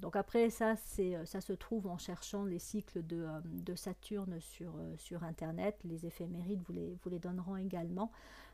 donc 0.02 0.16
après 0.16 0.50
ça, 0.50 0.76
ça 0.78 1.42
se 1.42 1.54
trouve 1.54 1.88
en 1.88 1.98
cherchant 1.98 2.46
les 2.46 2.60
cycles 2.60 3.06
de, 3.06 3.28
de 3.44 3.76
Saturne 3.76 4.40
sur, 4.40 4.74
sur 4.98 5.24
Internet. 5.24 5.78
Les 5.84 6.06
éphémérides 6.06 6.62
vous 6.66 6.74
les, 6.74 6.98
vous 7.04 7.10
les 7.10 7.20
donneront 7.20 7.58
également. 7.58 8.12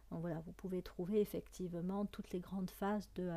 Donc 0.10 0.22
voilà, 0.22 0.40
vous 0.42 0.52
pouvez 0.54 0.82
trouver 0.82 1.22
effectivement 1.22 2.06
toutes 2.06 2.32
les 2.32 2.40
grandes 2.40 2.72
phases 2.72 3.08
de, 3.16 3.32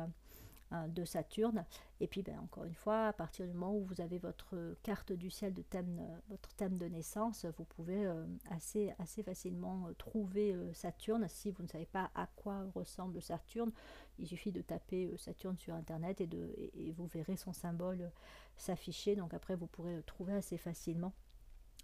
euh, 0.73 0.87
de 0.87 1.05
Saturne. 1.05 1.63
Et 2.01 2.07
puis, 2.07 2.23
ben, 2.23 2.37
encore 2.39 2.65
une 2.65 2.75
fois, 2.75 3.07
à 3.07 3.13
partir 3.13 3.47
du 3.47 3.53
moment 3.53 3.73
où 3.73 3.85
vous 3.85 4.01
avez 4.01 4.17
votre 4.17 4.75
carte 4.83 5.13
du 5.13 5.29
ciel 5.29 5.53
de 5.53 5.61
thème, 5.61 5.99
euh, 6.01 6.19
votre 6.29 6.53
thème 6.55 6.77
de 6.77 6.87
naissance, 6.87 7.45
vous 7.57 7.63
pouvez 7.63 8.05
euh, 8.05 8.25
assez, 8.49 8.93
facilement 9.23 9.87
trouver 9.97 10.53
Saturne. 10.73 11.25
Si 11.29 11.51
vous 11.51 11.63
ne 11.63 11.69
savez 11.69 11.85
pas 11.85 12.11
à 12.15 12.27
quoi 12.35 12.65
ressemble 12.75 13.21
Saturne, 13.21 13.71
il 14.19 14.27
suffit 14.27 14.51
de 14.51 14.61
taper 14.61 15.15
Saturne 15.17 15.57
sur 15.57 15.73
Internet 15.73 16.19
et, 16.19 16.27
de, 16.27 16.53
et, 16.57 16.91
vous 16.91 17.07
verrez 17.07 17.37
son 17.37 17.53
symbole 17.53 18.11
s'afficher. 18.57 19.15
Donc 19.15 19.33
après, 19.33 19.55
vous 19.55 19.67
pourrez 19.67 19.95
le 19.95 20.03
trouver 20.03 20.33
assez 20.33 20.57
facilement 20.57 21.13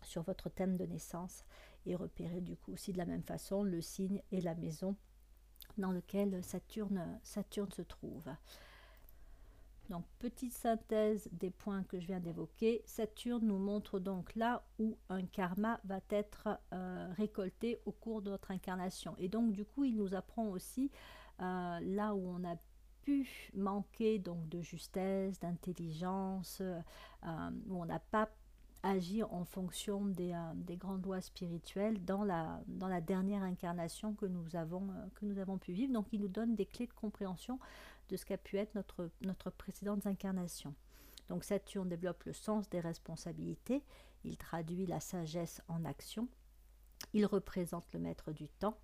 sur 0.01 0.23
votre 0.23 0.49
thème 0.49 0.75
de 0.75 0.85
naissance 0.85 1.45
et 1.85 1.95
repérer 1.95 2.41
du 2.41 2.57
coup 2.57 2.73
aussi 2.73 2.91
de 2.91 2.97
la 2.97 3.05
même 3.05 3.23
façon 3.23 3.63
le 3.63 3.79
signe 3.79 4.21
et 4.33 4.41
la 4.41 4.55
maison 4.55 4.97
dans 5.77 5.91
lequel 5.91 6.43
Saturne, 6.43 7.19
Saturne 7.23 7.71
se 7.71 7.81
trouve. 7.81 8.29
Donc, 9.89 10.05
petite 10.19 10.53
synthèse 10.53 11.27
des 11.31 11.51
points 11.51 11.83
que 11.83 11.99
je 11.99 12.07
viens 12.07 12.19
d'évoquer. 12.19 12.81
Saturne 12.85 13.45
nous 13.45 13.57
montre 13.57 13.99
donc 13.99 14.33
là 14.35 14.63
où 14.79 14.97
un 15.09 15.23
karma 15.25 15.79
va 15.83 15.99
être 16.09 16.59
euh, 16.73 17.11
récolté 17.17 17.79
au 17.85 17.91
cours 17.91 18.21
de 18.21 18.29
notre 18.29 18.51
incarnation. 18.51 19.15
Et 19.17 19.27
donc, 19.27 19.51
du 19.51 19.65
coup, 19.65 19.83
il 19.83 19.95
nous 19.95 20.15
apprend 20.15 20.47
aussi 20.47 20.89
euh, 21.41 21.79
là 21.81 22.15
où 22.15 22.27
on 22.27 22.43
a 22.45 22.55
pu 23.01 23.51
manquer 23.53 24.19
donc 24.19 24.47
de 24.47 24.61
justesse, 24.61 25.39
d'intelligence, 25.39 26.61
euh, 26.61 26.79
où 27.67 27.81
on 27.81 27.85
n'a 27.85 27.99
pas 27.99 28.29
agi 28.83 29.23
en 29.23 29.45
fonction 29.45 30.05
des, 30.05 30.33
grandes 30.77 31.05
lois 31.05 31.21
spirituelles 31.21 32.03
dans 32.03 32.23
la, 32.23 32.61
dans 32.67 32.89
la 32.89 32.99
dernière 32.99 33.41
incarnation 33.41 34.13
que 34.13 34.25
nous, 34.25 34.55
avons, 34.55 34.87
que 35.15 35.25
nous 35.25 35.39
avons 35.39 35.57
pu 35.57 35.71
vivre. 35.71 35.93
Donc 35.93 36.07
il 36.11 36.21
nous 36.21 36.27
donne 36.27 36.55
des 36.55 36.65
clés 36.65 36.87
de 36.87 36.93
compréhension 36.93 37.59
de 38.09 38.17
ce 38.17 38.25
qu'a 38.25 38.37
pu 38.37 38.57
être 38.57 38.75
notre, 38.75 39.09
notre 39.21 39.49
précédente 39.49 40.05
incarnation. 40.05 40.73
Donc 41.29 41.43
Saturne 41.43 41.89
développe 41.89 42.23
le 42.25 42.33
sens 42.33 42.69
des 42.69 42.79
responsabilités, 42.79 43.83
il 44.23 44.37
traduit 44.37 44.85
la 44.85 44.99
sagesse 44.99 45.61
en 45.67 45.85
action, 45.85 46.27
il 47.13 47.25
représente 47.25 47.91
le 47.93 47.99
maître 47.99 48.31
du 48.31 48.49
temps, 48.49 48.77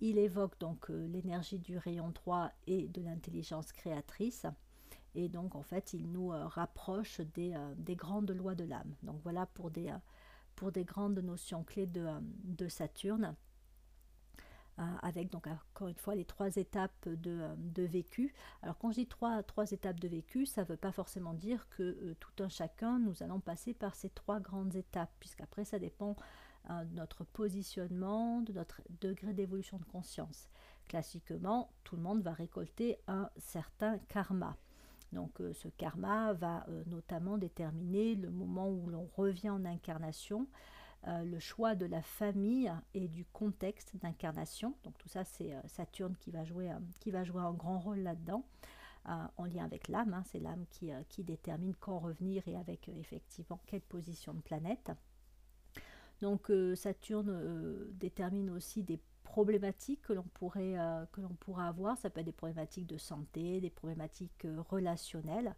il 0.00 0.18
évoque 0.18 0.58
donc 0.58 0.90
euh, 0.90 1.06
l'énergie 1.06 1.58
du 1.58 1.78
rayon 1.78 2.12
3 2.12 2.52
et 2.66 2.88
de 2.88 3.02
l'intelligence 3.02 3.72
créatrice, 3.72 4.46
et 5.14 5.28
donc 5.28 5.54
en 5.54 5.62
fait 5.62 5.92
il 5.92 6.10
nous 6.10 6.32
euh, 6.32 6.46
rapproche 6.46 7.20
des, 7.20 7.54
euh, 7.54 7.74
des, 7.76 7.96
grandes 7.96 8.30
lois 8.30 8.54
de 8.54 8.64
l'âme. 8.64 8.94
Donc 9.02 9.20
voilà 9.22 9.46
pour 9.46 9.70
des, 9.70 9.94
pour 10.56 10.72
des 10.72 10.84
grandes 10.84 11.18
notions 11.18 11.64
clés 11.64 11.86
de, 11.86 12.06
de 12.44 12.68
Saturne. 12.68 13.34
Euh, 14.80 14.84
avec 15.02 15.30
donc 15.30 15.46
encore 15.46 15.88
une 15.88 15.98
fois 15.98 16.14
les 16.14 16.24
trois 16.24 16.56
étapes 16.56 17.06
de, 17.06 17.48
de, 17.58 17.82
vécu. 17.82 18.32
Alors 18.62 18.78
quand 18.78 18.90
je 18.92 19.00
dis 19.00 19.06
trois, 19.06 19.42
trois 19.42 19.70
étapes 19.72 20.00
de 20.00 20.08
vécu, 20.08 20.46
ça 20.46 20.62
ne 20.62 20.66
veut 20.66 20.76
pas 20.78 20.92
forcément 20.92 21.34
dire 21.34 21.68
que 21.70 21.82
euh, 21.82 22.16
tout 22.18 22.42
un 22.42 22.48
chacun, 22.48 22.98
nous 22.98 23.22
allons 23.22 23.40
passer 23.40 23.74
par 23.74 23.94
ces 23.94 24.08
trois 24.08 24.40
grandes 24.40 24.74
étapes, 24.76 25.10
puisqu'après 25.20 25.66
ça 25.66 25.78
dépend 25.78 26.16
euh, 26.70 26.84
de 26.84 26.94
notre 26.94 27.24
positionnement, 27.24 28.40
de 28.40 28.54
notre 28.54 28.80
degré 29.02 29.34
d'évolution 29.34 29.76
de 29.76 29.84
conscience. 29.84 30.48
Classiquement, 30.88 31.70
tout 31.84 31.96
le 31.96 32.02
monde 32.02 32.22
va 32.22 32.32
récolter 32.32 32.96
un 33.06 33.28
certain 33.36 33.98
karma. 34.08 34.56
Donc 35.12 35.42
ce 35.52 35.66
karma 35.66 36.32
va 36.34 36.64
notamment 36.86 37.36
déterminer 37.36 38.14
le 38.14 38.30
moment 38.30 38.70
où 38.70 38.88
l'on 38.88 39.08
revient 39.16 39.50
en 39.50 39.64
incarnation, 39.64 40.46
euh, 41.08 41.24
le 41.24 41.38
choix 41.38 41.74
de 41.74 41.86
la 41.86 42.02
famille 42.02 42.70
et 42.92 43.08
du 43.08 43.24
contexte 43.24 43.96
d'incarnation. 43.96 44.74
Donc 44.84 44.98
tout 44.98 45.08
ça, 45.08 45.24
c'est 45.24 45.54
euh, 45.54 45.60
Saturne 45.66 46.14
qui 46.20 46.30
va, 46.30 46.44
jouer, 46.44 46.70
euh, 46.70 46.78
qui 46.98 47.10
va 47.10 47.24
jouer 47.24 47.40
un 47.40 47.54
grand 47.54 47.78
rôle 47.78 48.00
là-dedans. 48.00 48.44
en 49.06 49.44
lien 49.46 49.64
avec 49.64 49.88
l'âme. 49.88 50.12
Hein. 50.12 50.22
c'est 50.26 50.40
l'âme 50.40 50.66
qui, 50.70 50.90
qui, 51.08 51.24
détermine 51.24 51.74
quand 51.80 51.98
revenir 51.98 52.46
et 52.46 52.54
avec 52.54 52.90
effectivement 52.90 53.58
quelle 53.66 53.80
position 53.80 54.34
de 54.34 54.40
planète. 54.40 54.92
Donc 56.20 56.52
Saturne 56.74 57.88
détermine 57.92 58.50
aussi 58.50 58.82
des 58.82 59.00
problématiques 59.24 60.02
que 60.02 60.12
l'on 60.12 60.28
pourrait 60.34 60.76
que 61.12 61.22
l'on 61.22 61.34
pourra 61.40 61.68
avoir. 61.68 61.96
Ça 61.96 62.10
peut 62.10 62.20
être 62.20 62.26
des 62.26 62.32
problématiques 62.32 62.86
de 62.86 62.98
santé, 62.98 63.62
des 63.62 63.70
problématiques 63.70 64.46
relationnelles. 64.68 65.54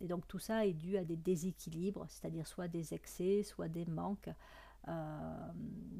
Et 0.00 0.08
donc 0.08 0.26
tout 0.26 0.38
ça 0.38 0.66
est 0.66 0.72
dû 0.72 0.96
à 0.96 1.04
des 1.04 1.16
déséquilibres, 1.16 2.06
c'est-à-dire 2.08 2.46
soit 2.46 2.68
des 2.68 2.92
excès, 2.92 3.42
soit 3.42 3.68
des 3.68 3.84
manques 3.86 4.30
euh, 4.86 5.48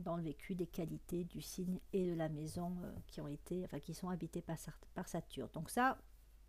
dans 0.05 0.17
le 0.17 0.23
vécu 0.23 0.55
des 0.55 0.67
qualités 0.67 1.25
du 1.25 1.41
signe 1.41 1.79
et 1.95 2.11
de 2.11 2.15
la 2.15 2.29
maison 2.29 2.77
euh, 2.83 2.93
qui 3.07 3.23
ont 3.23 3.29
été, 3.29 3.65
enfin 3.65 3.81
qui 3.81 3.95
sont 3.95 4.11
habitées 4.11 4.43
par, 4.43 5.09
Saturne. 5.09 5.49
Donc 5.55 5.71
ça, 5.71 5.97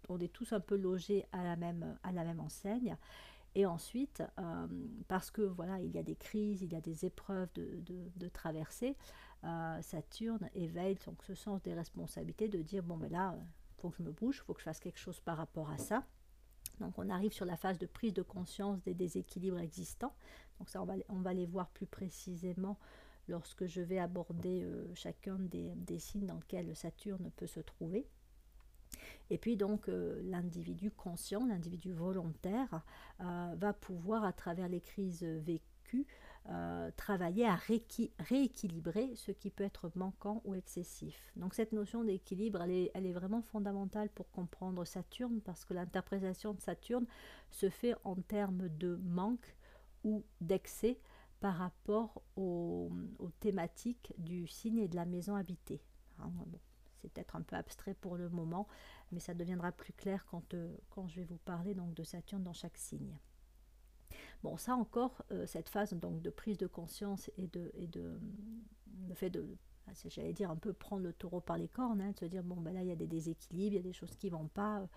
on 0.09 0.19
est 0.19 0.33
tous 0.33 0.51
un 0.51 0.59
peu 0.59 0.75
logés 0.75 1.25
à 1.31 1.43
la 1.45 1.55
même, 1.55 1.97
enseigne. 2.39 2.97
Et 3.57 3.65
ensuite, 3.65 4.21
euh, 4.37 4.67
parce 5.07 5.31
que 5.31 5.43
voilà, 5.43 5.79
il 5.79 5.91
y 5.91 5.97
a 5.97 6.03
des 6.03 6.17
crises, 6.17 6.61
il 6.61 6.73
y 6.73 6.75
a 6.75 6.81
des 6.81 7.05
épreuves 7.05 7.47
de, 7.53 8.27
traverser, 8.27 8.97
Saturne 9.81 10.49
éveille 10.55 10.97
donc 11.05 11.23
ce 11.23 11.35
sens 11.35 11.61
des 11.61 11.75
responsabilités 11.75 12.49
de 12.49 12.61
dire 12.63 12.81
bon 12.83 12.97
mais 12.97 13.09
là, 13.09 13.37
faut 13.77 13.91
que 13.91 13.97
je 13.97 14.03
me 14.03 14.11
bouge, 14.11 14.41
faut 14.41 14.55
que 14.55 14.59
je 14.59 14.65
fasse 14.65 14.79
quelque 14.79 14.99
chose 14.99 15.19
par 15.21 15.37
rapport 15.37 15.69
à 15.69 15.77
ça. 15.77 16.03
Donc 16.79 16.97
on 16.97 17.09
arrive 17.09 17.33
sur 17.33 17.45
la 17.45 17.57
phase 17.57 17.77
de 17.77 17.85
prise 17.85 18.13
de 18.13 18.21
conscience 18.21 18.81
des 18.83 18.93
déséquilibres 18.93 19.59
existants. 19.59 20.13
Donc 20.59 20.69
ça, 20.69 20.81
on 21.09 21.19
va, 21.21 21.33
les 21.33 21.45
voir 21.45 21.69
plus 21.69 21.85
précisément 21.85 22.77
lorsque 23.27 23.65
je 23.65 23.81
vais 23.81 23.99
aborder 23.99 24.63
euh, 24.63 24.85
chacun 24.93 25.37
des, 25.39 25.99
signes 25.99 26.25
dans 26.25 26.35
lesquels 26.35 26.75
Saturne 26.75 27.31
peut 27.35 27.47
se 27.47 27.59
trouver. 27.59 28.07
Et 29.29 29.37
puis 29.37 29.57
donc 29.57 29.89
euh, 29.89 30.21
l'individu 30.23 30.91
conscient, 30.91 31.45
l'individu 31.45 31.91
volontaire, 31.91 32.83
euh, 33.21 33.53
va 33.57 33.73
pouvoir 33.73 34.23
à 34.23 34.31
travers 34.31 34.69
les 34.69 34.81
crises 34.81 35.23
vécues 35.23 36.05
travailler 36.95 37.47
à 37.47 37.55
rééquilibrer 38.19 39.15
ce 39.15 39.31
qui 39.31 39.49
peut 39.49 39.63
être 39.63 39.91
manquant 39.95 40.41
ou 40.45 40.53
excessif. 40.53 41.31
Donc 41.35 41.53
cette 41.53 41.71
notion 41.71 42.03
d'équilibre, 42.03 42.61
elle 42.61 42.71
est, 43.05 43.13
vraiment 43.13 43.41
fondamentale 43.41 44.09
pour 44.09 44.29
comprendre 44.31 44.85
Saturne 44.85 45.41
parce 45.41 45.65
que 45.65 45.73
l'interprétation 45.73 46.53
de 46.53 46.61
Saturne 46.61 47.07
se 47.49 47.69
fait 47.69 47.95
en 48.03 48.15
termes 48.15 48.69
de 48.69 48.97
manque 48.97 49.55
ou 50.03 50.23
d'excès 50.41 50.99
par 51.39 51.55
rapport 51.55 52.21
aux, 52.35 52.91
thématiques 53.39 54.13
du 54.17 54.47
signe 54.47 54.79
et 54.79 54.87
de 54.87 54.95
la 54.95 55.05
maison 55.05 55.35
habitée. 55.35 55.81
Hein, 56.19 56.31
c'est 56.97 57.11
peut-être 57.11 57.35
un 57.35 57.41
peu 57.41 57.55
abstrait 57.55 57.93
pour 57.93 58.17
le 58.17 58.29
moment, 58.29 58.67
mais 59.11 59.19
ça 59.19 59.33
deviendra 59.33 59.71
plus 59.71 59.93
clair 59.93 60.25
quand, 60.25 60.53
euh, 60.53 60.75
quand 60.89 61.07
je 61.07 61.17
vais 61.17 61.25
vous 61.25 61.37
parler 61.37 61.75
donc, 61.75 61.93
de 61.93 62.03
Saturne 62.03 62.43
dans 62.43 62.53
chaque 62.53 62.77
signe. 62.77 63.19
Bon, 64.43 64.57
ça 64.57 64.75
encore, 64.75 65.23
euh, 65.31 65.45
cette 65.45 65.69
phase 65.69 65.93
donc, 65.93 66.21
de 66.21 66.29
prise 66.29 66.57
de 66.57 66.67
conscience 66.67 67.31
et 67.37 67.47
de, 67.47 67.71
et 67.75 67.87
de 67.87 68.19
le 69.07 69.13
fait 69.15 69.29
de, 69.29 69.45
j'allais 70.07 70.33
dire, 70.33 70.51
un 70.51 70.55
peu 70.55 70.73
prendre 70.73 71.03
le 71.03 71.13
taureau 71.13 71.41
par 71.41 71.57
les 71.57 71.67
cornes, 71.67 72.01
hein, 72.01 72.11
de 72.11 72.19
se 72.19 72.25
dire, 72.25 72.43
bon, 72.43 72.55
ben 72.55 72.73
là, 72.73 72.81
il 72.81 72.87
y 72.87 72.91
a 72.91 72.95
des 72.95 73.07
déséquilibres, 73.07 73.73
il 73.73 73.77
y 73.77 73.79
a 73.79 73.83
des 73.83 73.93
choses 73.93 74.15
qui 74.15 74.27
ne 74.27 74.37
vont 74.37 74.47
pas, 74.47 74.87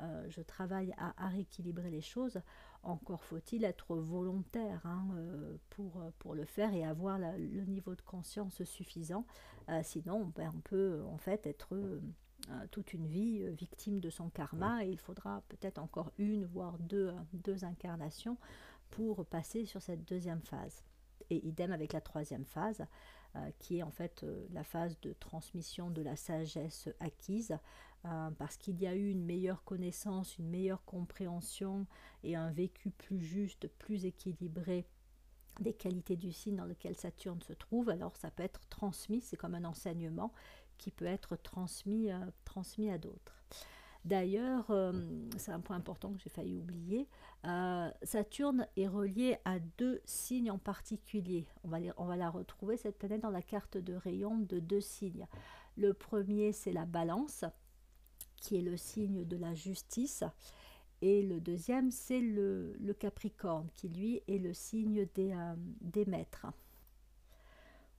euh, 0.00 0.26
je 0.28 0.40
travaille 0.40 0.94
à, 0.98 1.28
rééquilibrer 1.28 1.90
les 1.90 2.00
choses. 2.00 2.40
Encore 2.82 3.22
faut-il 3.24 3.64
être 3.64 3.96
volontaire 3.96 4.80
hein, 4.84 5.06
euh, 5.14 5.56
pour, 5.70 6.02
pour 6.18 6.34
le 6.34 6.44
faire 6.44 6.74
et 6.74 6.84
avoir 6.84 7.18
le 7.18 7.64
niveau 7.64 7.94
de 7.94 8.02
conscience 8.02 8.62
suffisant. 8.64 9.24
Euh, 9.68 9.80
sinon, 9.82 10.32
ben, 10.34 10.50
on 10.54 10.60
peut 10.60 11.02
en 11.06 11.18
fait 11.18 11.46
être 11.46 11.76
toute 12.70 12.92
une 12.92 13.06
vie 13.06 13.48
victime 13.54 14.00
de 14.00 14.10
son 14.10 14.28
karma 14.28 14.84
et 14.84 14.90
il 14.90 14.98
faudra 14.98 15.42
peut-être 15.48 15.78
encore 15.78 16.12
une, 16.18 16.44
voire 16.44 16.78
deux, 16.78 17.10
deux 17.32 17.64
incarnations 17.64 18.36
pour 18.94 19.24
passer 19.26 19.66
sur 19.66 19.82
cette 19.82 20.04
deuxième 20.04 20.42
phase. 20.42 20.82
Et 21.30 21.46
idem 21.46 21.72
avec 21.72 21.92
la 21.92 22.00
troisième 22.00 22.44
phase, 22.44 22.84
qui 23.58 23.78
est 23.78 23.82
en 23.82 23.90
fait 23.90 24.24
la 24.52 24.62
phase 24.62 25.00
de 25.00 25.12
transmission 25.14 25.90
de 25.90 26.02
la 26.02 26.14
sagesse 26.14 26.88
acquise, 27.00 27.58
euh, 28.06 28.30
parce 28.32 28.58
qu'il 28.58 28.78
y 28.80 28.86
a 28.86 28.94
eu 28.94 29.08
une 29.08 29.24
meilleure 29.24 29.64
connaissance, 29.64 30.36
une 30.36 30.50
meilleure 30.50 30.84
compréhension 30.84 31.86
et 32.22 32.36
un 32.36 32.50
vécu 32.50 32.90
plus 32.90 33.18
juste, 33.18 33.66
plus 33.78 34.04
équilibré 34.04 34.86
des 35.60 35.72
qualités 35.72 36.16
du 36.16 36.30
signe 36.30 36.56
dans 36.56 36.66
lequel 36.66 36.96
Saturne 36.96 37.40
se 37.40 37.54
trouve, 37.54 37.88
alors 37.88 38.14
ça 38.16 38.30
peut 38.30 38.42
être 38.42 38.60
transmis, 38.68 39.22
c'est 39.22 39.38
comme 39.38 39.54
un 39.54 39.64
enseignement 39.64 40.32
qui 40.76 40.90
peut 40.90 41.06
être 41.06 41.34
euh, 41.34 42.30
transmis 42.44 42.90
à 42.90 42.98
d'autres. 42.98 43.42
D'ailleurs, 44.04 44.66
euh, 44.70 44.92
c'est 45.38 45.52
un 45.52 45.60
point 45.60 45.76
important 45.76 46.12
que 46.12 46.20
j'ai 46.20 46.30
failli 46.30 46.56
oublier, 46.56 47.08
Saturne 48.02 48.66
est 48.76 48.88
relié 48.88 49.36
à 49.44 49.58
deux 49.58 50.00
signes 50.04 50.50
en 50.50 50.58
particulier. 50.58 51.46
On 51.62 51.68
va, 51.68 52.16
la 52.16 52.30
retrouver, 52.30 52.76
cette 52.76 52.98
planète, 52.98 53.22
dans 53.22 53.30
la 53.30 53.42
carte 53.42 53.76
de 53.76 53.94
rayon 53.94 54.38
de 54.38 54.60
deux 54.60 54.80
signes. 54.80 55.26
Le 55.76 55.92
premier, 55.92 56.52
c'est 56.52 56.72
la 56.72 56.86
balance, 56.86 57.44
qui 58.36 58.56
est 58.56 58.62
le 58.62 58.76
signe 58.76 59.24
de 59.24 59.36
la 59.36 59.54
justice. 59.54 60.24
Et 61.02 61.22
le 61.22 61.40
deuxième, 61.40 61.90
c'est 61.90 62.20
le, 62.20 62.96
Capricorne, 62.98 63.68
qui 63.74 63.88
lui 63.88 64.22
est 64.28 64.38
le 64.38 64.54
signe 64.54 65.06
des, 65.14 65.32
euh, 65.32 66.04
maîtres. 66.06 66.46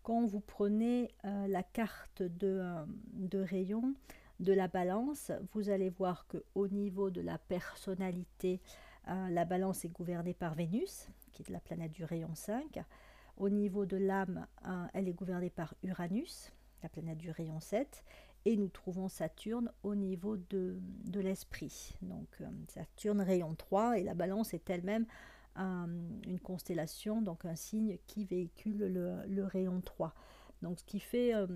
Quand 0.02 0.26
vous 0.26 0.40
prenez 0.40 1.12
euh, 1.24 1.48
la 1.48 1.64
carte 1.64 2.24
de, 2.24 2.48
euh, 2.48 2.86
de, 3.14 3.40
rayon 3.40 3.94
de 4.40 4.54
la 4.54 4.68
balance, 4.68 5.32
vous 5.54 5.70
allez 5.70 5.90
voir 5.90 6.28
que 6.28 6.44
au 6.56 6.68
niveau 6.68 7.10
de 7.10 7.22
la 7.22 7.38
personnalité, 7.38 8.60
la 9.08 9.46
balance 9.46 9.86
est 9.86 9.90
gouvernée 9.90 10.34
par 10.34 10.56
Vénus, 10.56 11.08
qui 11.32 11.44
est 11.44 11.50
la 11.50 11.60
planète 11.60 11.92
du 11.92 12.04
rayon 12.04 12.34
5. 12.34 12.84
Au 13.38 13.50
niveau 13.50 13.86
de 13.86 13.98
l'âme, 13.98 14.48
elle 14.94 15.08
est 15.08 15.14
gouvernée 15.14 15.50
par 15.50 15.76
Uranus, 15.84 16.52
la 16.82 16.90
planète 16.90 17.18
du 17.18 17.32
rayon 17.32 17.60
7 17.60 18.04
et 18.46 18.56
nous 18.58 18.70
trouvons 18.70 19.10
Saturne 19.10 19.72
au 19.84 19.96
niveau 19.96 20.38
de, 20.38 20.80
l'esprit. 21.14 21.96
Donc 22.02 22.28
euh, 22.42 22.46
Saturne 22.68 23.22
rayon 23.22 23.56
3 23.56 24.00
et 24.00 24.04
la 24.04 24.14
balance 24.14 24.54
est 24.54 24.70
elle-même 24.70 25.06
une 25.58 26.40
constellation, 26.44 27.22
donc 27.22 27.46
un 27.46 27.56
signe 27.56 27.98
qui 28.08 28.26
véhicule 28.26 28.88
le, 29.26 29.46
rayon 29.46 29.80
3. 29.80 30.14
Donc 30.62 30.80
ce 30.80 30.86
qui 30.86 31.00
fait, 31.00 31.34
euh, 31.34 31.48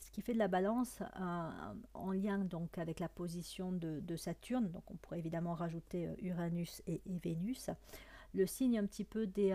ce 0.00 0.10
qui 0.10 0.22
fait 0.22 0.34
de 0.34 0.38
la 0.38 0.48
balance 0.48 1.00
euh, 1.00 1.50
en 1.94 2.12
lien 2.12 2.38
donc 2.38 2.78
avec 2.78 3.00
la 3.00 3.08
position 3.08 3.72
de, 3.72 4.16
Saturne, 4.16 4.70
donc 4.70 4.88
on 4.90 4.96
pourrait 4.96 5.18
évidemment 5.18 5.54
rajouter 5.54 6.08
Uranus 6.22 6.82
et, 6.86 7.00
Vénus, 7.06 7.70
le 8.34 8.46
signe 8.46 8.78
un 8.78 8.86
petit 8.86 9.04
peu 9.04 9.26
des 9.26 9.52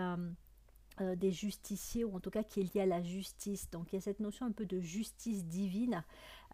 euh, 1.01 1.15
des 1.15 1.31
justiciers, 1.31 2.03
ou 2.03 2.15
en 2.15 2.19
tout 2.19 2.29
cas 2.29 2.43
qui 2.43 2.59
est 2.59 2.75
lié 2.75 2.81
à 2.81 2.85
la 2.85 3.01
justice. 3.01 3.69
Donc 3.71 3.91
il 3.91 3.95
y 3.95 3.97
a 3.97 4.01
cette 4.01 4.19
notion 4.19 4.45
un 4.45 4.51
peu 4.51 4.65
de 4.65 4.81
justice 4.81 5.45
divine 5.45 6.03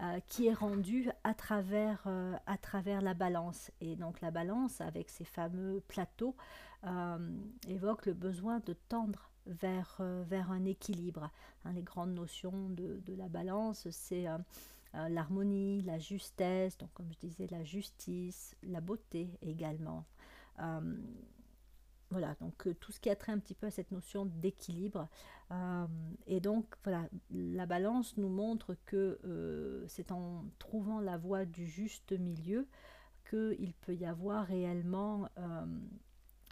euh, 0.02 0.20
qui 0.28 0.46
est 0.48 0.54
rendue 0.54 1.10
à 1.24 1.34
travers, 1.34 2.04
euh, 2.06 2.36
à 2.46 2.58
travers 2.58 3.02
la 3.02 3.16
balance. 3.16 3.72
Et 3.82 3.96
donc 3.96 4.22
la 4.22 4.30
balance, 4.30 4.82
avec 4.82 5.10
ces 5.10 5.26
fameux 5.26 5.82
plateaux, 5.88 6.36
évoque 7.68 8.06
le 8.06 8.14
besoin 8.14 8.60
de 8.60 8.74
tendre 8.74 9.32
vers, 9.46 10.02
vers 10.28 10.52
un 10.52 10.66
équilibre. 10.66 11.30
Hein, 11.64 11.74
les 11.74 11.84
grandes 11.84 12.14
notions 12.14 12.70
de, 12.70 13.02
de 13.06 13.14
la 13.16 13.30
balance, 13.30 13.90
c'est 13.90 14.26
l'harmonie, 15.10 15.82
la 15.82 16.00
justesse, 16.00 16.78
donc 16.78 16.90
comme 16.94 17.12
je 17.12 17.20
disais, 17.20 17.48
la 17.52 17.64
justice, 17.64 18.56
la 18.64 18.82
beauté 18.82 19.30
également. 19.42 20.06
Voilà, 22.12 22.36
donc 22.40 22.68
euh, 22.68 22.74
tout 22.76 22.92
ce 22.92 23.00
qui 23.00 23.10
a 23.10 23.16
trait 23.16 23.32
un 23.32 23.40
petit 23.40 23.56
peu 23.56 23.68
à 23.68 23.72
cette 23.72 23.92
notion 23.92 24.26
d'équilibre. 24.26 25.08
Euh, 25.52 25.86
et 26.28 26.40
donc, 26.40 26.66
voilà, 26.84 27.10
la 27.32 27.66
balance 27.66 28.16
nous 28.18 28.30
montre 28.30 28.76
que 28.86 29.20
euh, 29.26 29.84
c'est 29.88 30.12
en 30.12 30.46
trouvant 30.60 31.00
la 31.00 31.18
voie 31.18 31.46
du 31.46 31.66
juste 31.66 32.12
milieu 32.14 32.68
qu'il 33.30 33.74
peut 33.82 33.96
y 33.96 34.06
avoir 34.06 34.46
réellement 34.46 35.28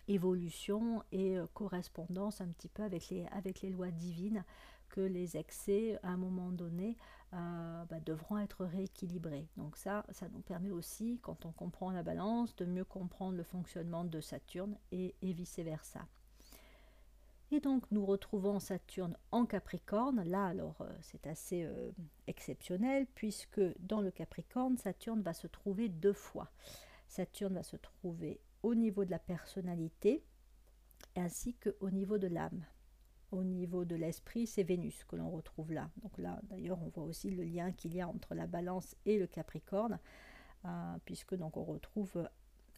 évolution 0.07 1.03
et 1.11 1.37
correspondance 1.53 2.41
un 2.41 2.47
petit 2.47 2.69
peu 2.69 2.83
avec 2.83 3.09
les, 3.09 3.25
avec 3.27 3.61
les 3.61 3.69
lois 3.69 3.91
divines 3.91 4.43
que 4.93 5.01
les 5.01 5.37
excès, 5.37 5.97
à 6.03 6.09
un 6.09 6.17
moment 6.17 6.51
donné, 6.51 6.97
euh, 7.33 7.85
bah, 7.85 7.99
devront 7.99 8.37
être 8.37 8.63
rééquilibrés. 8.63 9.47
Donc 9.57 9.75
ça, 9.75 10.05
ça 10.11 10.29
nous 10.29 10.41
permet 10.41 10.69
aussi, 10.69 11.19
quand 11.23 11.47
on 11.47 11.51
comprend 11.51 11.89
la 11.89 12.03
balance, 12.03 12.55
de 12.57 12.65
mieux 12.65 12.85
comprendre 12.85 13.35
le 13.35 13.43
fonctionnement 13.43 14.03
de 14.03 14.21
Saturne 14.21 14.77
et, 14.91 15.15
vice-versa. 15.23 16.01
Et 17.49 17.59
donc 17.59 17.89
nous 17.89 18.05
retrouvons 18.05 18.59
Saturne 18.59 19.17
en 19.31 19.47
Capricorne. 19.47 20.23
Là 20.23 20.45
alors 20.45 20.75
euh, 20.81 20.91
c'est 21.01 21.25
assez 21.25 21.63
euh, 21.63 21.91
exceptionnel 22.27 23.07
puisque 23.15 23.61
dans 23.79 24.01
le 24.01 24.11
Capricorne, 24.11 24.77
Saturne 24.77 25.21
va 25.21 25.33
se 25.33 25.47
trouver 25.47 25.89
deux 25.89 26.13
fois. 26.13 26.51
Saturne 27.07 27.55
va 27.55 27.63
se 27.63 27.77
trouver 27.77 28.39
au 28.63 28.75
niveau 28.75 29.05
de 29.05 29.11
la 29.11 29.19
personnalité 29.19 30.23
ainsi 31.15 31.53
qu'au 31.55 31.91
niveau 31.91 32.17
de 32.17 32.27
l'âme 32.27 32.65
au 33.33 33.43
niveau 33.43 33.83
de 33.83 33.95
l'esprit, 33.95 34.45
c'est 34.45 34.63
Vénus 34.63 35.03
que 35.05 35.15
l'on 35.15 35.29
retrouve 35.29 35.73
là. 35.73 35.89
Donc 36.03 36.17
là, 36.19 36.39
d'ailleurs, 36.43 36.79
on 36.83 36.89
voit 36.89 37.03
aussi 37.03 37.31
le 37.31 37.43
lien 37.43 37.71
qu'il 37.71 37.95
y 37.95 38.01
a 38.01 38.07
entre 38.07 38.35
la 38.35 38.45
balance 38.47 38.95
et 39.05 39.17
le 39.17 39.27
Capricorne. 39.27 39.99
puisque 41.03 41.35
donc 41.35 41.57
on 41.57 41.63
retrouve 41.63 42.29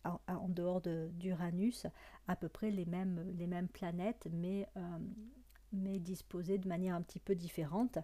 en, 0.05 0.49
dehors 0.49 0.81
d'Uranus 0.81 1.87
à 2.27 2.35
peu 2.35 2.47
près 2.47 2.71
les 2.71 2.85
mêmes, 2.85 3.21
les 3.37 3.47
mêmes 3.47 3.67
planètes, 3.67 4.27
mais, 4.31 4.67
mais 5.73 5.99
disposées 5.99 6.57
de 6.57 6.67
manière 6.67 6.95
un 6.95 7.01
petit 7.01 7.19
peu 7.19 7.35
différente. 7.35 7.99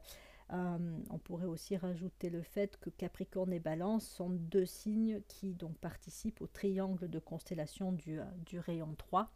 On 0.52 1.18
pourrait 1.18 1.46
aussi 1.46 1.78
rajouter 1.78 2.30
le 2.30 2.42
fait 2.42 2.78
que 2.78 2.90
Capricorne 2.90 3.54
et 3.54 3.60
Balance 3.60 4.06
sont 4.06 4.30
deux 4.30 4.66
signes 4.66 5.22
qui 5.28 5.56
participent 5.80 6.42
au 6.42 6.48
triangle 6.48 7.10
de 7.10 7.20
constellation 7.20 7.94
du, 7.94 8.20
du 8.46 8.60
rayon 8.60 8.94
3, 8.98 9.32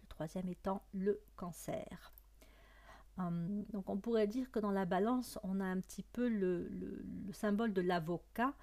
le 0.00 0.06
troisième 0.08 0.48
étant 0.48 0.82
le 0.94 1.20
cancer. 1.36 2.12
Donc 3.72 3.90
on 3.90 3.96
pourrait 3.96 4.28
dire 4.28 4.50
que 4.50 4.60
dans 4.60 4.70
la 4.70 4.84
balance, 4.84 5.38
on 5.42 5.60
a 5.60 5.64
un 5.64 5.80
petit 5.80 6.04
peu 6.04 6.28
le, 6.28 6.70
symbole 7.32 7.72
de 7.72 7.80
l'avocat 7.80 8.54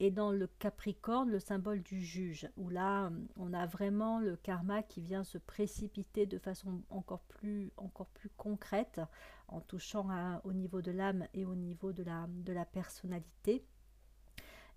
et 0.00 0.10
dans 0.10 0.32
le 0.32 0.46
Capricorne, 0.46 1.30
le 1.30 1.38
symbole 1.38 1.82
du 1.82 2.02
juge, 2.02 2.48
où 2.56 2.68
là, 2.68 3.12
on 3.36 3.52
a 3.52 3.66
vraiment 3.66 4.18
le 4.18 4.36
karma 4.36 4.82
qui 4.82 5.00
vient 5.00 5.24
se 5.24 5.38
précipiter 5.38 6.26
de 6.26 6.38
façon 6.38 6.82
encore 6.90 7.22
plus, 7.22 7.72
encore 7.76 8.08
plus 8.08 8.30
concrète, 8.30 9.00
en 9.48 9.60
touchant 9.60 10.08
au 10.44 10.52
niveau 10.52 10.82
de 10.82 10.90
l'âme 10.90 11.26
et 11.32 11.44
au 11.44 11.54
niveau 11.54 11.92
de 11.92 12.02
la, 12.02 12.26
de 12.28 12.52
la 12.52 12.64
personnalité. 12.64 13.64